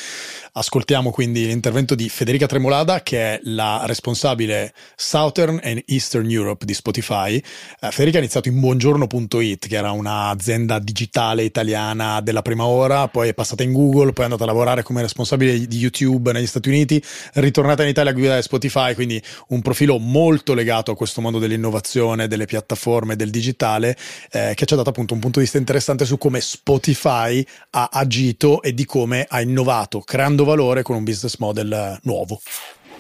[0.52, 6.76] Ascoltiamo quindi l'intervento di Federica Tremolada, che è la responsabile Southern and Eastern Europe di
[6.76, 7.38] Spotify.
[7.38, 13.30] Eh, Federica ha iniziato in buongiorno.it, che era un'azienda digitale italiana della prima ora, poi
[13.30, 16.70] è passata in Google, poi è andata a lavorare come responsabile di YouTube negli Stati
[16.70, 17.02] Uniti,
[17.34, 21.94] ritornata in Italia a guidare Spotify, quindi un profilo molto legato a questo mondo dell'innovazione
[21.96, 23.96] evoluzione delle piattaforme del digitale
[24.32, 27.90] eh, che ci ha dato appunto un punto di vista interessante su come Spotify ha
[27.92, 32.40] agito e di come ha innovato, creando valore con un business model eh, nuovo.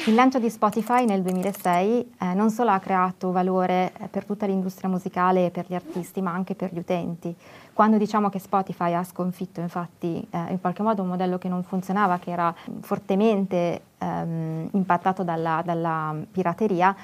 [0.08, 4.46] Il lancio di Spotify nel 2006 eh, non solo ha creato valore eh, per tutta
[4.46, 7.36] l'industria musicale e per gli artisti, ma anche per gli utenti.
[7.74, 11.64] Quando diciamo che Spotify ha sconfitto infatti eh, in qualche modo un modello che non
[11.64, 16.96] funzionava, che era fortemente ehm, impattato dalla, dalla, pirateria,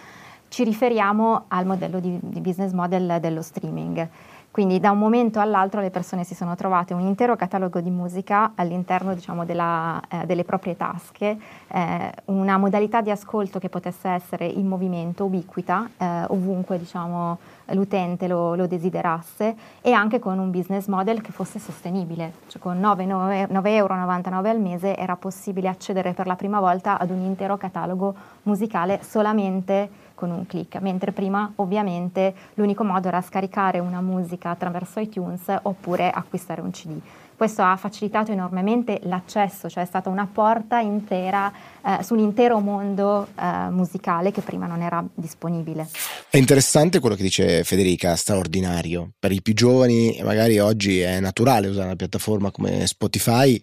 [0.51, 4.05] ci riferiamo al modello di, di business model dello streaming.
[4.51, 8.51] Quindi da un momento all'altro le persone si sono trovate un intero catalogo di musica
[8.55, 11.37] all'interno diciamo, della, eh, delle proprie tasche,
[11.69, 17.37] eh, una modalità di ascolto che potesse essere in movimento, ubiquita, eh, ovunque diciamo,
[17.67, 22.33] l'utente lo, lo, desiderasse e anche con un business model che fosse sostenibile.
[22.47, 27.21] Cioè con 9,99 euro al mese era possibile accedere per la prima volta ad un
[27.21, 34.01] intero catalogo musicale solamente con un clic, mentre prima ovviamente l'unico modo era scaricare una
[34.01, 36.99] musica attraverso iTunes oppure acquistare un CD.
[37.35, 41.51] Questo ha facilitato enormemente l'accesso, cioè è stata una porta intera
[41.83, 45.87] eh, su un intero mondo eh, musicale che prima non era disponibile.
[46.29, 49.09] È interessante quello che dice Federica, straordinario.
[49.17, 53.59] Per i più giovani magari oggi è naturale usare una piattaforma come Spotify,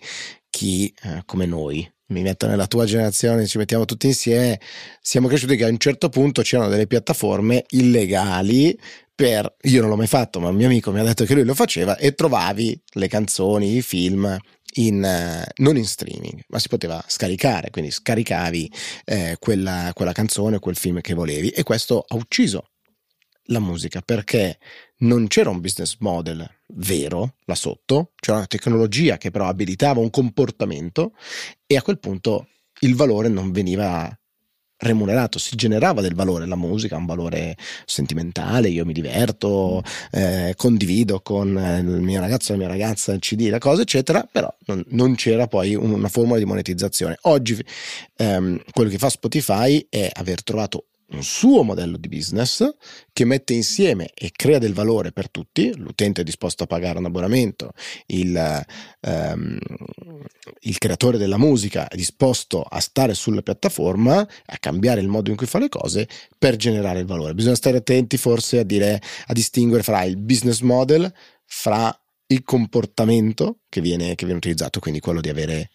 [0.50, 4.60] chi eh, come noi mi metto nella tua generazione, ci mettiamo tutti insieme,
[5.00, 8.78] siamo cresciuti che a un certo punto c'erano delle piattaforme illegali
[9.14, 11.44] per, io non l'ho mai fatto, ma un mio amico mi ha detto che lui
[11.44, 14.38] lo faceva e trovavi le canzoni, i film
[14.74, 18.72] in, uh, non in streaming, ma si poteva scaricare, quindi scaricavi
[19.04, 22.70] eh, quella, quella canzone, quel film che volevi e questo ha ucciso
[23.50, 24.58] la musica perché
[24.98, 30.10] non c'era un business model vero là sotto, c'era una tecnologia che però abilitava un
[30.10, 31.12] comportamento
[31.66, 32.48] e a quel punto
[32.80, 34.16] il valore non veniva
[34.80, 39.82] remunerato, si generava del valore, la musica ha un valore sentimentale, io mi diverto,
[40.12, 44.52] eh, condivido con il mio ragazzo, la mia ragazza il CD, la cosa eccetera, però
[44.66, 47.18] non, non c'era poi una formula di monetizzazione.
[47.22, 47.60] Oggi
[48.16, 52.68] ehm, quello che fa Spotify è aver trovato un suo modello di business
[53.12, 57.06] che mette insieme e crea del valore per tutti, l'utente è disposto a pagare un
[57.06, 57.72] abbonamento,
[58.06, 58.64] il,
[59.00, 59.58] ehm,
[60.60, 65.36] il creatore della musica è disposto a stare sulla piattaforma, a cambiare il modo in
[65.36, 67.34] cui fa le cose per generare il valore.
[67.34, 71.12] Bisogna stare attenti forse a, dire, a distinguere fra il business model,
[71.44, 71.96] fra
[72.26, 75.70] il comportamento che viene, che viene utilizzato, quindi quello di avere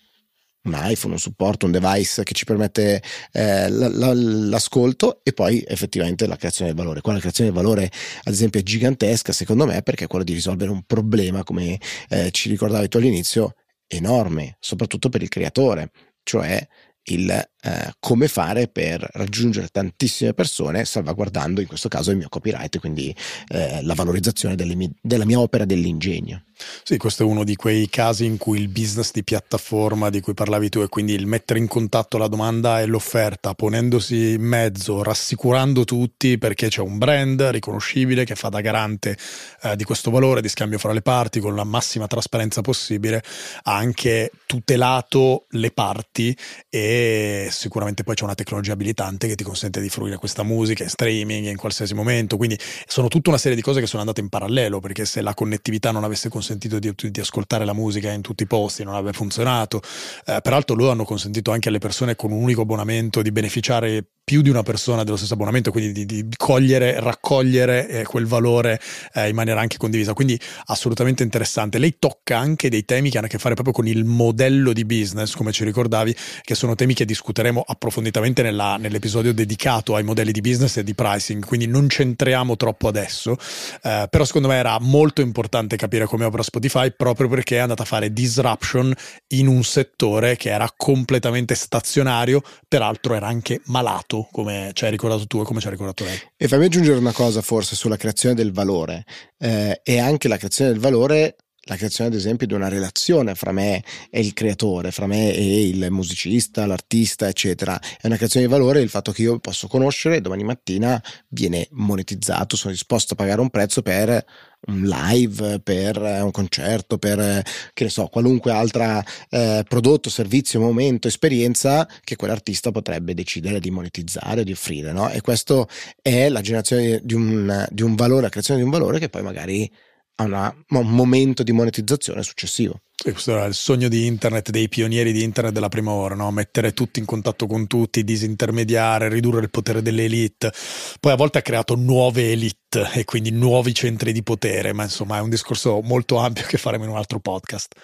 [0.63, 3.01] un iPhone, un supporto, un device che ci permette
[3.31, 7.01] eh, l- l- l'ascolto e poi effettivamente la creazione del valore.
[7.01, 7.91] Qua la creazione del valore,
[8.23, 12.31] ad esempio, è gigantesca secondo me perché è quello di risolvere un problema, come eh,
[12.31, 13.55] ci ricordavi tu all'inizio,
[13.87, 15.91] enorme, soprattutto per il creatore,
[16.23, 16.65] cioè
[17.07, 22.79] il eh, come fare per raggiungere tantissime persone salvaguardando in questo caso il mio copyright,
[22.79, 23.15] quindi
[23.47, 26.43] eh, la valorizzazione mie, della mia opera dell'ingegno.
[26.83, 30.33] Sì, questo è uno di quei casi in cui il business di piattaforma di cui
[30.33, 35.01] parlavi tu e quindi il mettere in contatto la domanda e l'offerta, ponendosi in mezzo,
[35.01, 39.17] rassicurando tutti perché c'è un brand riconoscibile che fa da garante
[39.63, 43.23] eh, di questo valore di scambio fra le parti con la massima trasparenza possibile,
[43.63, 46.35] ha anche tutelato le parti
[46.69, 50.89] e sicuramente poi c'è una tecnologia abilitante che ti consente di fruire questa musica in
[50.89, 54.29] streaming in qualsiasi momento, quindi sono tutta una serie di cose che sono andate in
[54.29, 58.43] parallelo perché se la connettività non avesse consentito di, di ascoltare la musica in tutti
[58.43, 59.81] i posti non avrebbe funzionato,
[60.25, 64.41] eh, peraltro loro hanno consentito anche alle persone con un unico abbonamento di beneficiare più
[64.41, 68.79] di una persona dello stesso abbonamento, quindi di, di cogliere, raccogliere eh, quel valore
[69.13, 70.13] eh, in maniera anche condivisa.
[70.13, 71.77] Quindi assolutamente interessante.
[71.77, 74.85] Lei tocca anche dei temi che hanno a che fare proprio con il modello di
[74.85, 80.31] business, come ci ricordavi, che sono temi che discuteremo approfonditamente nella, nell'episodio dedicato ai modelli
[80.31, 83.37] di business e di pricing, quindi non centriamo troppo adesso.
[83.81, 87.83] Eh, però secondo me era molto importante capire come opera Spotify proprio perché è andata
[87.83, 88.93] a fare disruption
[89.29, 95.27] in un settore che era completamente stazionario, peraltro era anche malato come ci hai ricordato
[95.27, 96.19] tu e come ci ha ricordato lei.
[96.37, 99.05] E fammi aggiungere una cosa forse sulla creazione del valore
[99.37, 101.35] eh, e anche la creazione del valore
[101.65, 105.67] la creazione ad esempio di una relazione fra me e il creatore, fra me e
[105.67, 107.79] il musicista, l'artista, eccetera.
[107.79, 111.67] È una creazione di valore il fatto che io posso conoscere e domani mattina viene
[111.71, 114.25] monetizzato, sono disposto a pagare un prezzo per
[114.65, 117.43] un live, per un concerto, per
[117.73, 123.71] che ne so, qualunque altro eh, prodotto, servizio, momento, esperienza che quell'artista potrebbe decidere di
[123.71, 124.91] monetizzare o di offrire.
[124.91, 125.09] No?
[125.09, 125.67] E questo
[126.01, 129.21] è la generazione di un, di un valore, la creazione di un valore che poi
[129.21, 129.69] magari
[130.15, 132.81] a, una, a un momento di monetizzazione successivo.
[133.05, 136.31] E questo era il sogno di internet, dei pionieri di internet della prima ora, no?
[136.31, 140.53] mettere tutti in contatto con tutti, disintermediare, ridurre il potere delle elite.
[141.01, 145.17] Poi a volte ha creato nuove elite e quindi nuovi centri di potere, ma insomma
[145.17, 147.75] è un discorso molto ampio che faremo in un altro podcast.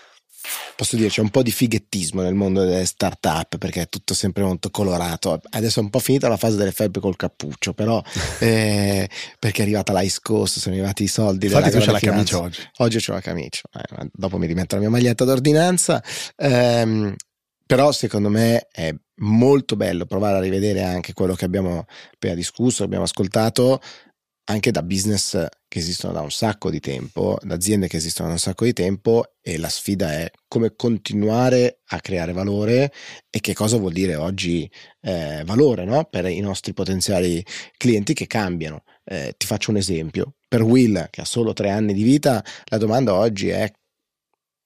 [0.76, 4.44] Posso dire, c'è un po' di fighettismo nel mondo delle start-up perché è tutto sempre
[4.44, 5.42] molto colorato.
[5.50, 8.02] Adesso è un po' finita la fase delle felpe col cappuccio, però
[8.40, 11.48] eh, perché è arrivata l'Ice Coast, sono arrivati i soldi.
[11.48, 12.62] Infatti tu c'è la camicia oggi.
[12.78, 16.04] Oggi c'ho la camicia, eh, dopo mi rimetto la mia maglietta d'ordinanza.
[16.36, 17.16] Eh,
[17.66, 22.84] però secondo me è molto bello provare a rivedere anche quello che abbiamo appena discusso,
[22.84, 23.80] abbiamo ascoltato,
[24.46, 28.34] anche da business che esistono da un sacco di tempo, da aziende che esistono da
[28.34, 32.92] un sacco di tempo e la sfida è come continuare a creare valore
[33.30, 34.70] e che cosa vuol dire oggi
[35.02, 36.06] eh, valore no?
[36.06, 37.46] per i nostri potenziali
[37.78, 38.84] clienti che cambiano.
[39.06, 40.34] Eh, ti faccio un esempio.
[40.48, 43.72] Per Will, che ha solo tre anni di vita, la domanda oggi è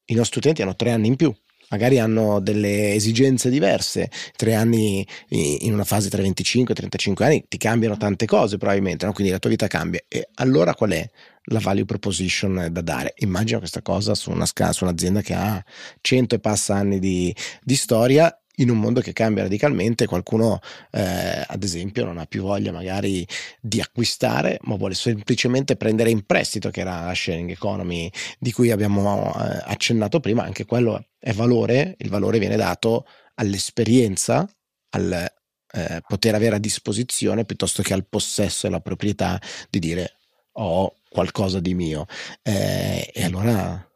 [0.05, 1.33] i nostri utenti hanno tre anni in più
[1.73, 4.11] magari hanno delle esigenze diverse.
[4.35, 9.07] Tre anni in una fase tra 25 e 35 anni ti cambiano tante cose probabilmente,
[9.07, 9.11] no?
[9.11, 9.99] quindi la tua vita cambia.
[10.07, 11.09] E allora qual è
[11.45, 13.15] la value proposition da dare?
[13.17, 15.63] Immagino questa cosa su, una, su un'azienda che ha
[15.99, 20.59] 100 e passa anni di, di storia in un mondo che cambia radicalmente, qualcuno
[20.91, 23.25] eh, ad esempio non ha più voglia magari
[23.59, 28.71] di acquistare, ma vuole semplicemente prendere in prestito, che era la sharing economy di cui
[28.71, 34.47] abbiamo eh, accennato prima, anche quello è valore, il valore viene dato all'esperienza,
[34.89, 35.31] al
[35.75, 40.17] eh, poter avere a disposizione piuttosto che al possesso e alla proprietà di dire
[40.53, 42.05] ho qualcosa di mio.
[42.43, 43.89] Eh, e allora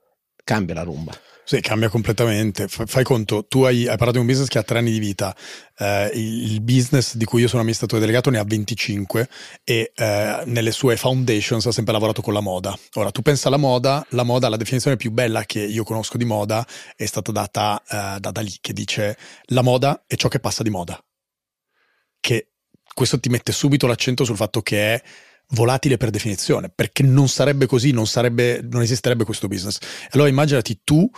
[0.43, 1.15] cambia la rumba.
[1.49, 2.67] Sì, cambia completamente.
[2.67, 5.33] Fai conto, tu hai, hai, parlato di un business che ha tre anni di vita,
[5.77, 9.29] eh, il business di cui io sono amministratore delegato ne ha 25
[9.63, 12.77] e eh, nelle sue foundations ha sempre lavorato con la moda.
[12.95, 16.25] Ora, tu pensa alla moda, la moda, la definizione più bella che io conosco di
[16.25, 16.67] moda
[16.97, 20.69] è stata data eh, da Dalì, che dice la moda è ciò che passa di
[20.69, 21.01] moda.
[22.19, 22.49] Che
[22.93, 25.03] questo ti mette subito l'accento sul fatto che è
[25.51, 29.77] volatile per definizione, perché non sarebbe così, non, sarebbe, non esisterebbe questo business.
[30.11, 31.09] Allora immaginati tu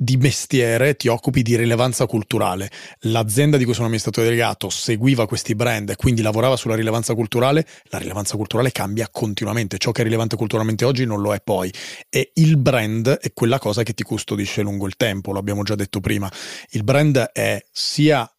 [0.00, 2.70] di mestiere ti occupi di rilevanza culturale.
[3.00, 7.66] L'azienda di cui sono amministratore delegato seguiva questi brand e quindi lavorava sulla rilevanza culturale.
[7.86, 9.76] La rilevanza culturale cambia continuamente.
[9.78, 11.72] Ciò che è rilevante culturalmente oggi non lo è poi.
[12.08, 15.74] E il brand è quella cosa che ti custodisce lungo il tempo, lo abbiamo già
[15.74, 16.30] detto prima.
[16.70, 18.30] Il brand è sia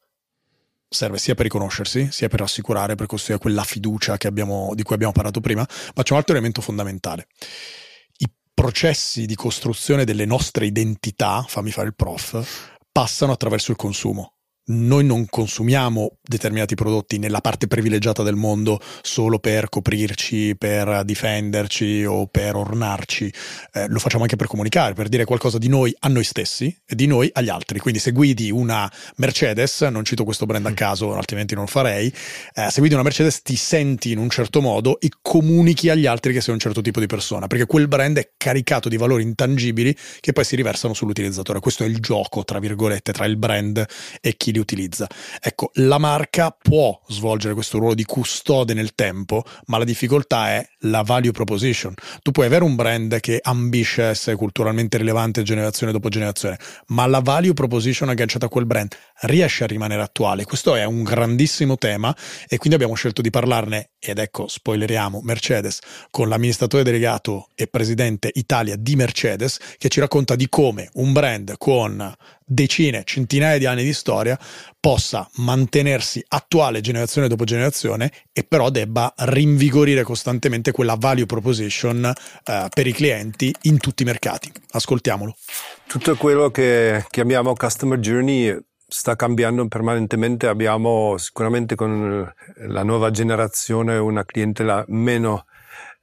[0.91, 5.13] serve sia per riconoscersi, sia per assicurare, per costruire quella fiducia abbiamo, di cui abbiamo
[5.13, 7.27] parlato prima, ma c'è un altro elemento fondamentale
[8.59, 14.33] processi di costruzione delle nostre identità, fammi fare il prof, passano attraverso il consumo
[14.69, 22.05] noi non consumiamo determinati prodotti nella parte privilegiata del mondo solo per coprirci, per difenderci
[22.05, 23.33] o per ornarci,
[23.73, 26.95] eh, lo facciamo anche per comunicare, per dire qualcosa di noi a noi stessi e
[26.95, 27.79] di noi agli altri.
[27.79, 30.75] Quindi se guidi una Mercedes, non cito questo brand a mm.
[30.75, 32.13] caso, altrimenti non lo farei,
[32.53, 36.33] eh, se guidi una Mercedes ti senti in un certo modo e comunichi agli altri
[36.33, 39.95] che sei un certo tipo di persona, perché quel brand è caricato di valori intangibili
[40.19, 41.59] che poi si riversano sull'utilizzatore.
[41.59, 43.83] Questo è il gioco, tra virgolette, tra il brand
[44.21, 45.07] e chi li li utilizza.
[45.41, 50.67] Ecco, la marca può svolgere questo ruolo di custode nel tempo, ma la difficoltà è
[50.79, 51.93] la value proposition.
[52.21, 57.21] Tu puoi avere un brand che ambisce essere culturalmente rilevante generazione dopo generazione, ma la
[57.21, 60.45] value proposition agganciata a quel brand riesce a rimanere attuale.
[60.45, 62.15] Questo è un grandissimo tema
[62.47, 65.79] e quindi abbiamo scelto di parlarne ed ecco, spoileriamo, Mercedes
[66.09, 71.55] con l'amministratore delegato e presidente Italia di Mercedes che ci racconta di come un brand
[71.57, 72.15] con
[72.49, 74.37] decine, centinaia di anni di storia
[74.79, 82.67] possa mantenersi attuale generazione dopo generazione e però debba rinvigorire costantemente quella value proposition eh,
[82.73, 84.51] per i clienti in tutti i mercati.
[84.71, 85.35] Ascoltiamolo.
[85.85, 90.47] Tutto quello che chiamiamo customer journey sta cambiando permanentemente.
[90.47, 92.31] Abbiamo sicuramente con
[92.67, 95.45] la nuova generazione una clientela meno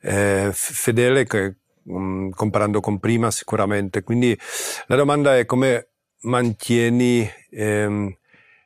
[0.03, 4.03] eh, fedele che um, comparando con prima sicuramente.
[4.03, 4.39] Quindi
[4.87, 5.89] la domanda è come
[6.27, 8.15] mantieni ehm,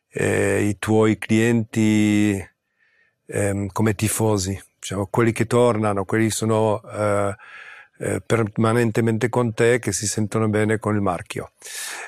[0.08, 2.46] eh, i tuoi clienti
[3.26, 7.36] ehm, come tifosi, diciamo, quelli che tornano, quelli che sono eh,
[7.98, 11.52] eh, permanentemente con te, che si sentono bene con il marchio.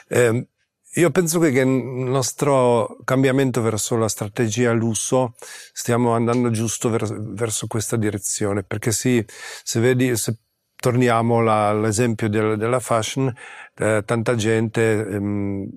[0.08, 0.46] Ehm,
[0.94, 5.34] io penso che il nostro cambiamento verso la strategia lusso
[5.72, 9.24] stiamo andando giusto ver- verso questa direzione, perché sì,
[9.62, 10.36] se vedi, se
[10.82, 13.32] torniamo all'esempio del, della fashion,
[13.76, 15.68] eh, tanta gente ehm,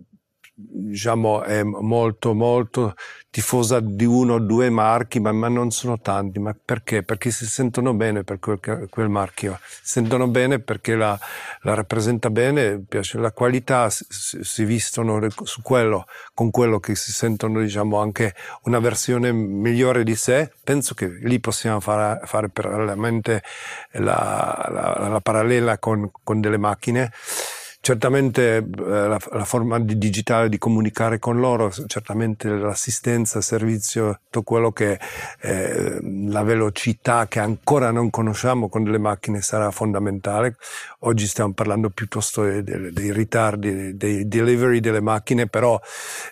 [0.57, 2.95] diciamo, è molto, molto
[3.29, 6.39] tifosa di uno o due marchi, ma, ma, non sono tanti.
[6.39, 7.03] Ma perché?
[7.03, 11.19] Perché si sentono bene per quel, quel marchio, si sentono bene perché la,
[11.61, 17.11] la, rappresenta bene, piace la qualità, si, si vistono su quello, con quello che si
[17.11, 18.33] sentono, diciamo, anche
[18.63, 20.53] una versione migliore di sé.
[20.63, 23.43] Penso che lì possiamo fare, fare parallelamente
[23.91, 27.11] la, la, la parallela con, con delle macchine
[27.85, 34.21] certamente eh, la, la, forma di digitale di comunicare con loro, certamente l'assistenza, il servizio,
[34.23, 34.99] tutto quello che
[35.41, 40.55] eh, la velocità che ancora non conosciamo con delle macchine sarà fondamentale.
[41.01, 45.79] Oggi stiamo parlando piuttosto dei, dei, dei ritardi, dei delivery delle macchine, però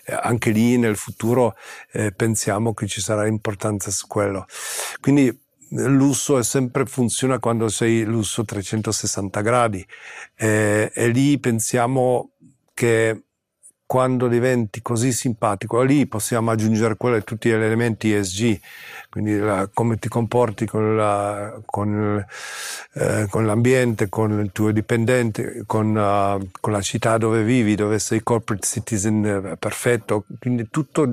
[0.06, 1.54] eh, anche lì nel futuro
[1.92, 4.46] eh, pensiamo che ci sarà importanza su quello.
[5.00, 5.43] Quindi
[5.74, 9.86] lusso sempre funziona quando sei lusso 360 gradi.
[10.36, 12.30] Eh, e lì pensiamo
[12.72, 13.24] che
[13.86, 18.58] quando diventi così simpatico, lì possiamo aggiungere quelli, tutti gli elementi ESG,
[19.10, 22.24] quindi la, come ti comporti con, la, con,
[22.94, 27.98] eh, con, l'ambiente, con il tuo dipendente, con, uh, con, la città dove vivi, dove
[27.98, 31.08] sei corporate citizen eh, perfetto, quindi tutto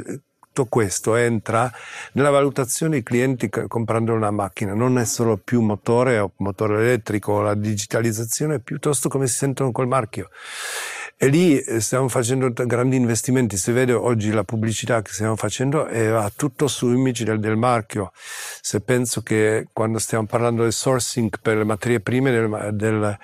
[0.52, 1.72] tutto questo entra
[2.14, 7.42] nella valutazione dei clienti comprando una macchina, non è solo più motore o motore elettrico,
[7.42, 10.30] la digitalizzazione, piuttosto come si sentono col marchio.
[11.24, 13.56] E lì eh, stiamo facendo grandi investimenti.
[13.56, 17.58] Se vede oggi la pubblicità che stiamo facendo è va tutto su image del, del,
[17.58, 18.12] marchio.
[18.60, 23.18] Se penso che quando stiamo parlando del sourcing per le materie prime del, del,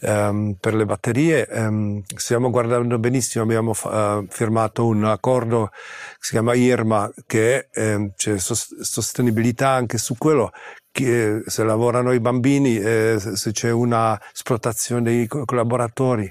[0.00, 3.44] um, per le batterie, um, stiamo guardando benissimo.
[3.44, 10.16] Abbiamo uh, firmato un accordo che si chiama IRMA, che um, c'è sostenibilità anche su
[10.16, 10.52] quello
[10.92, 16.30] che se lavorano i bambini, eh, se c'è una esplotazione dei collaboratori.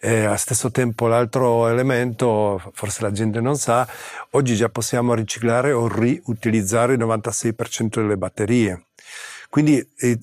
[0.00, 3.88] Eh, allo stesso tempo l'altro elemento, forse la gente non sa,
[4.30, 8.88] oggi già possiamo riciclare o riutilizzare il 96% delle batterie.
[9.48, 10.18] Quindi, eh,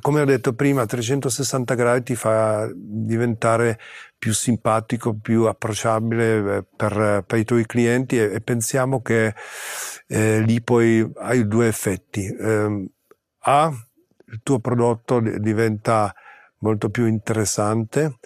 [0.00, 3.78] come ho detto prima, 360 gradi ti fa diventare
[4.18, 9.34] più simpatico, più approcciabile eh, per, per i tuoi clienti e, e pensiamo che
[10.08, 12.26] eh, lì poi hai due effetti.
[12.26, 12.90] Eh,
[13.48, 13.72] a,
[14.28, 16.14] il tuo prodotto diventa
[16.58, 18.18] molto più interessante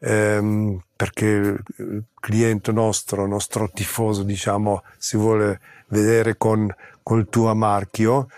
[0.00, 6.72] ehm, perché il cliente nostro, nostro tifoso, diciamo, si vuole vedere con,
[7.02, 8.28] col tuo marchio,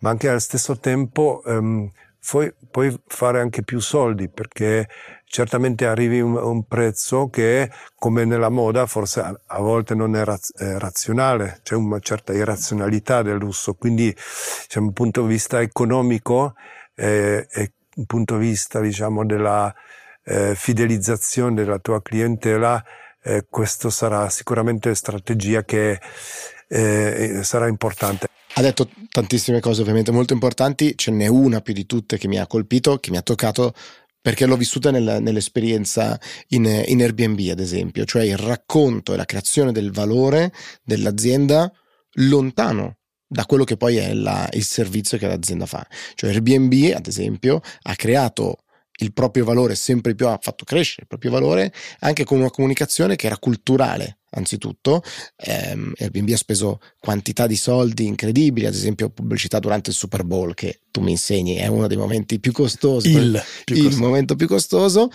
[0.00, 1.90] ma anche allo stesso tempo ehm,
[2.28, 4.88] puoi, puoi fare anche più soldi perché
[5.28, 10.14] certamente arrivi a un, un, prezzo che come nella moda forse a, a volte non
[10.16, 14.14] è, raz, è, razionale, c'è una certa irrazionalità del lusso, quindi
[14.66, 16.54] c'è un punto di vista economico
[16.94, 19.74] eh, e un punto di vista diciamo della
[20.24, 22.82] eh, fidelizzazione della tua clientela,
[23.22, 26.00] eh, questo sarà sicuramente strategia che
[26.68, 28.28] eh, sarà importante.
[28.54, 32.38] Ha detto tantissime cose ovviamente molto importanti, ce n'è una più di tutte che mi
[32.38, 33.74] ha colpito, che mi ha toccato
[34.26, 36.18] perché l'ho vissuta nella, nell'esperienza
[36.48, 40.52] in, in, Airbnb, ad esempio, cioè il racconto e la creazione del valore
[40.82, 41.72] dell'azienda
[42.14, 45.86] lontano da quello che poi è la, il servizio che l'azienda fa.
[46.16, 48.64] Cioè Airbnb, ad esempio, ha creato
[48.98, 53.14] il proprio valore sempre più, ha fatto crescere il proprio valore anche con una comunicazione
[53.14, 54.15] che era culturale.
[54.36, 55.02] Anzitutto,
[55.36, 60.52] ehm, Airbnb ha speso quantità di soldi incredibili, ad esempio pubblicità durante il Super Bowl,
[60.52, 63.10] che tu mi insegni è uno dei momenti più costosi.
[63.10, 64.04] Il, più il costoso.
[64.04, 65.10] momento più costoso.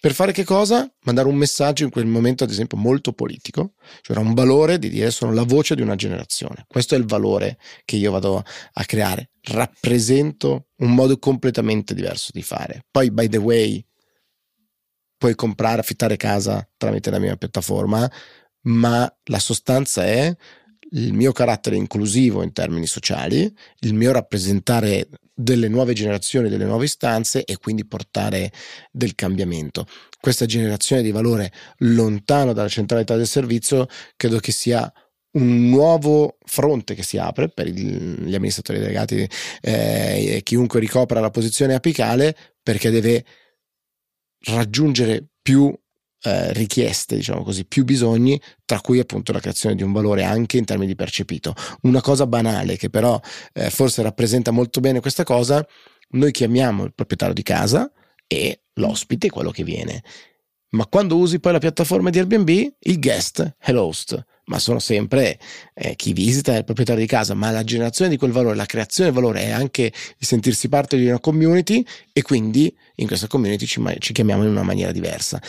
[0.00, 0.90] Per fare che cosa?
[1.02, 4.88] Mandare un messaggio in quel momento, ad esempio, molto politico, cioè era un valore di
[4.88, 6.64] dire sono la voce di una generazione.
[6.68, 8.42] Questo è il valore che io vado
[8.72, 9.30] a creare.
[9.42, 12.86] Rappresento un modo completamente diverso di fare.
[12.90, 13.84] Poi, by the way,
[15.18, 18.10] puoi comprare, affittare casa tramite la mia piattaforma,
[18.62, 20.34] ma la sostanza è
[20.92, 26.84] il mio carattere inclusivo in termini sociali, il mio rappresentare delle nuove generazioni, delle nuove
[26.84, 28.52] istanze e quindi portare
[28.90, 29.86] del cambiamento.
[30.20, 33.86] Questa generazione di valore lontano dalla centralità del servizio
[34.16, 34.92] credo che sia
[35.32, 39.28] un nuovo fronte che si apre per gli amministratori delegati
[39.60, 43.24] eh, e chiunque ricopra la posizione apicale perché deve
[44.46, 45.72] raggiungere più
[46.22, 50.58] eh, richieste, diciamo così, più bisogni, tra cui appunto la creazione di un valore anche
[50.58, 51.54] in termini di percepito.
[51.82, 53.18] Una cosa banale che però
[53.52, 55.66] eh, forse rappresenta molto bene questa cosa,
[56.10, 57.90] noi chiamiamo il proprietario di casa
[58.26, 60.02] e l'ospite, quello che viene.
[60.70, 65.38] Ma quando usi poi la piattaforma di Airbnb, il guest è l'host, ma sono sempre
[65.74, 68.66] eh, chi visita è il proprietario di casa, ma la generazione di quel valore, la
[68.66, 73.26] creazione del valore è anche di sentirsi parte di una community e quindi in questa
[73.26, 75.40] community ci, ci chiamiamo in una maniera diversa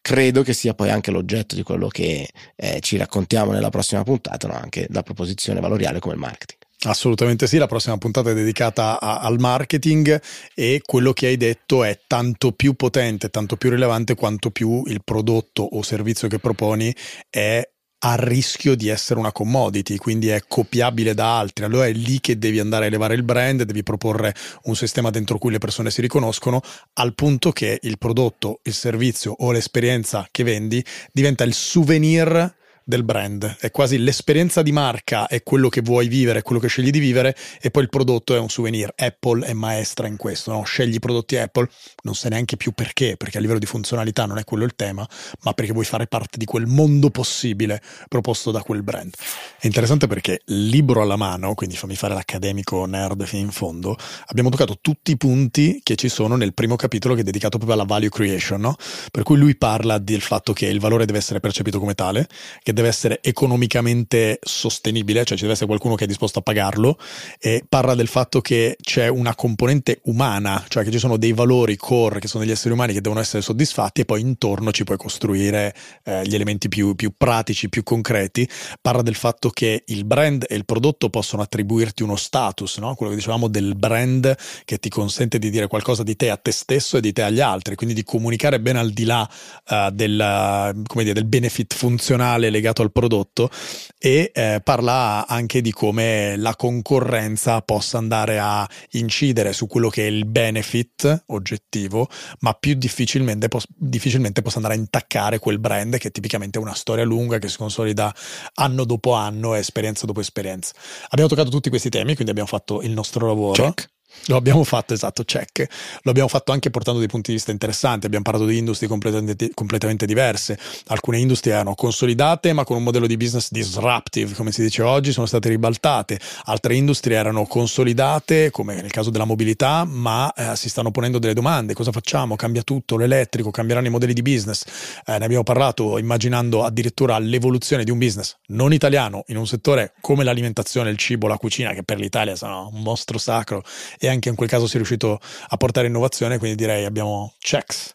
[0.00, 4.48] credo che sia poi anche l'oggetto di quello che eh, ci raccontiamo nella prossima puntata,
[4.48, 4.54] no?
[4.54, 6.58] anche la proposizione valoriale come il marketing.
[6.82, 10.20] Assolutamente sì, la prossima puntata è dedicata a, al marketing
[10.54, 15.02] e quello che hai detto è tanto più potente, tanto più rilevante quanto più il
[15.02, 16.94] prodotto o servizio che proponi
[17.28, 17.68] è
[18.00, 21.64] a rischio di essere una commodity, quindi è copiabile da altri.
[21.64, 24.34] Allora è lì che devi andare a elevare il brand, devi proporre
[24.64, 26.60] un sistema dentro cui le persone si riconoscono,
[26.94, 32.56] al punto che il prodotto, il servizio o l'esperienza che vendi diventa il souvenir
[32.88, 36.68] del brand, è quasi l'esperienza di marca, è quello che vuoi vivere, è quello che
[36.68, 38.94] scegli di vivere e poi il prodotto è un souvenir.
[38.96, 40.62] Apple è maestra in questo, no?
[40.62, 41.68] scegli i prodotti Apple,
[42.04, 45.06] non sai neanche più perché, perché a livello di funzionalità non è quello il tema,
[45.42, 49.12] ma perché vuoi fare parte di quel mondo possibile proposto da quel brand.
[49.60, 54.48] È interessante perché libro alla mano, quindi fammi fare l'accademico nerd fino in fondo, abbiamo
[54.48, 57.86] toccato tutti i punti che ci sono nel primo capitolo che è dedicato proprio alla
[57.86, 58.76] value creation, no?
[59.10, 62.26] per cui lui parla del fatto che il valore deve essere percepito come tale,
[62.62, 66.96] che deve essere economicamente sostenibile, cioè ci deve essere qualcuno che è disposto a pagarlo,
[67.40, 71.76] e parla del fatto che c'è una componente umana, cioè che ci sono dei valori
[71.76, 74.96] core che sono degli esseri umani che devono essere soddisfatti e poi intorno ci puoi
[74.96, 75.74] costruire
[76.04, 78.48] eh, gli elementi più, più pratici, più concreti.
[78.80, 82.94] Parla del fatto che il brand e il prodotto possono attribuirti uno status, no?
[82.94, 86.52] quello che dicevamo del brand che ti consente di dire qualcosa di te a te
[86.52, 89.28] stesso e di te agli altri, quindi di comunicare ben al di là
[89.68, 93.50] uh, del, dire, del benefit funzionale legato legato al prodotto
[93.98, 100.06] e eh, parla anche di come la concorrenza possa andare a incidere su quello che
[100.06, 102.08] è il benefit oggettivo,
[102.40, 106.74] ma più difficilmente, pos- difficilmente possa andare a intaccare quel brand che tipicamente è una
[106.74, 108.14] storia lunga che si consolida
[108.54, 110.74] anno dopo anno, esperienza dopo esperienza.
[111.08, 113.62] Abbiamo toccato tutti questi temi, quindi abbiamo fatto il nostro lavoro.
[113.62, 113.96] Check.
[114.26, 115.66] Lo abbiamo fatto, esatto, check.
[116.02, 118.06] Lo abbiamo fatto anche portando dei punti di vista interessanti.
[118.06, 120.58] Abbiamo parlato di industrie completamente, completamente, diverse.
[120.88, 125.12] Alcune industrie erano consolidate, ma con un modello di business disruptive, come si dice oggi,
[125.12, 126.20] sono state ribaltate.
[126.44, 131.34] Altre industrie erano consolidate, come nel caso della mobilità, ma eh, si stanno ponendo delle
[131.34, 131.74] domande.
[131.74, 132.36] Cosa facciamo?
[132.36, 134.64] Cambia tutto, l'elettrico, cambieranno i modelli di business.
[135.06, 139.92] Eh, ne abbiamo parlato immaginando addirittura l'evoluzione di un business non italiano in un settore
[140.00, 143.62] come l'alimentazione, il cibo, la cucina, che per l'Italia sono un mostro sacro
[143.98, 147.92] e anche in quel caso si è riuscito a portare innovazione, quindi direi abbiamo checks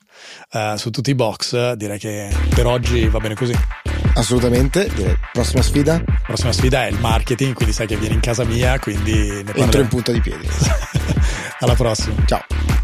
[0.54, 3.54] uh, su tutti i box, direi che per oggi va bene così.
[4.16, 5.18] Assolutamente, direi.
[5.32, 5.94] prossima sfida?
[6.06, 9.52] La prossima sfida è il marketing, quindi sai che vieni in casa mia, quindi ne
[9.56, 10.48] Entro in punta di piedi.
[11.60, 12.16] Alla prossima.
[12.26, 12.83] Ciao.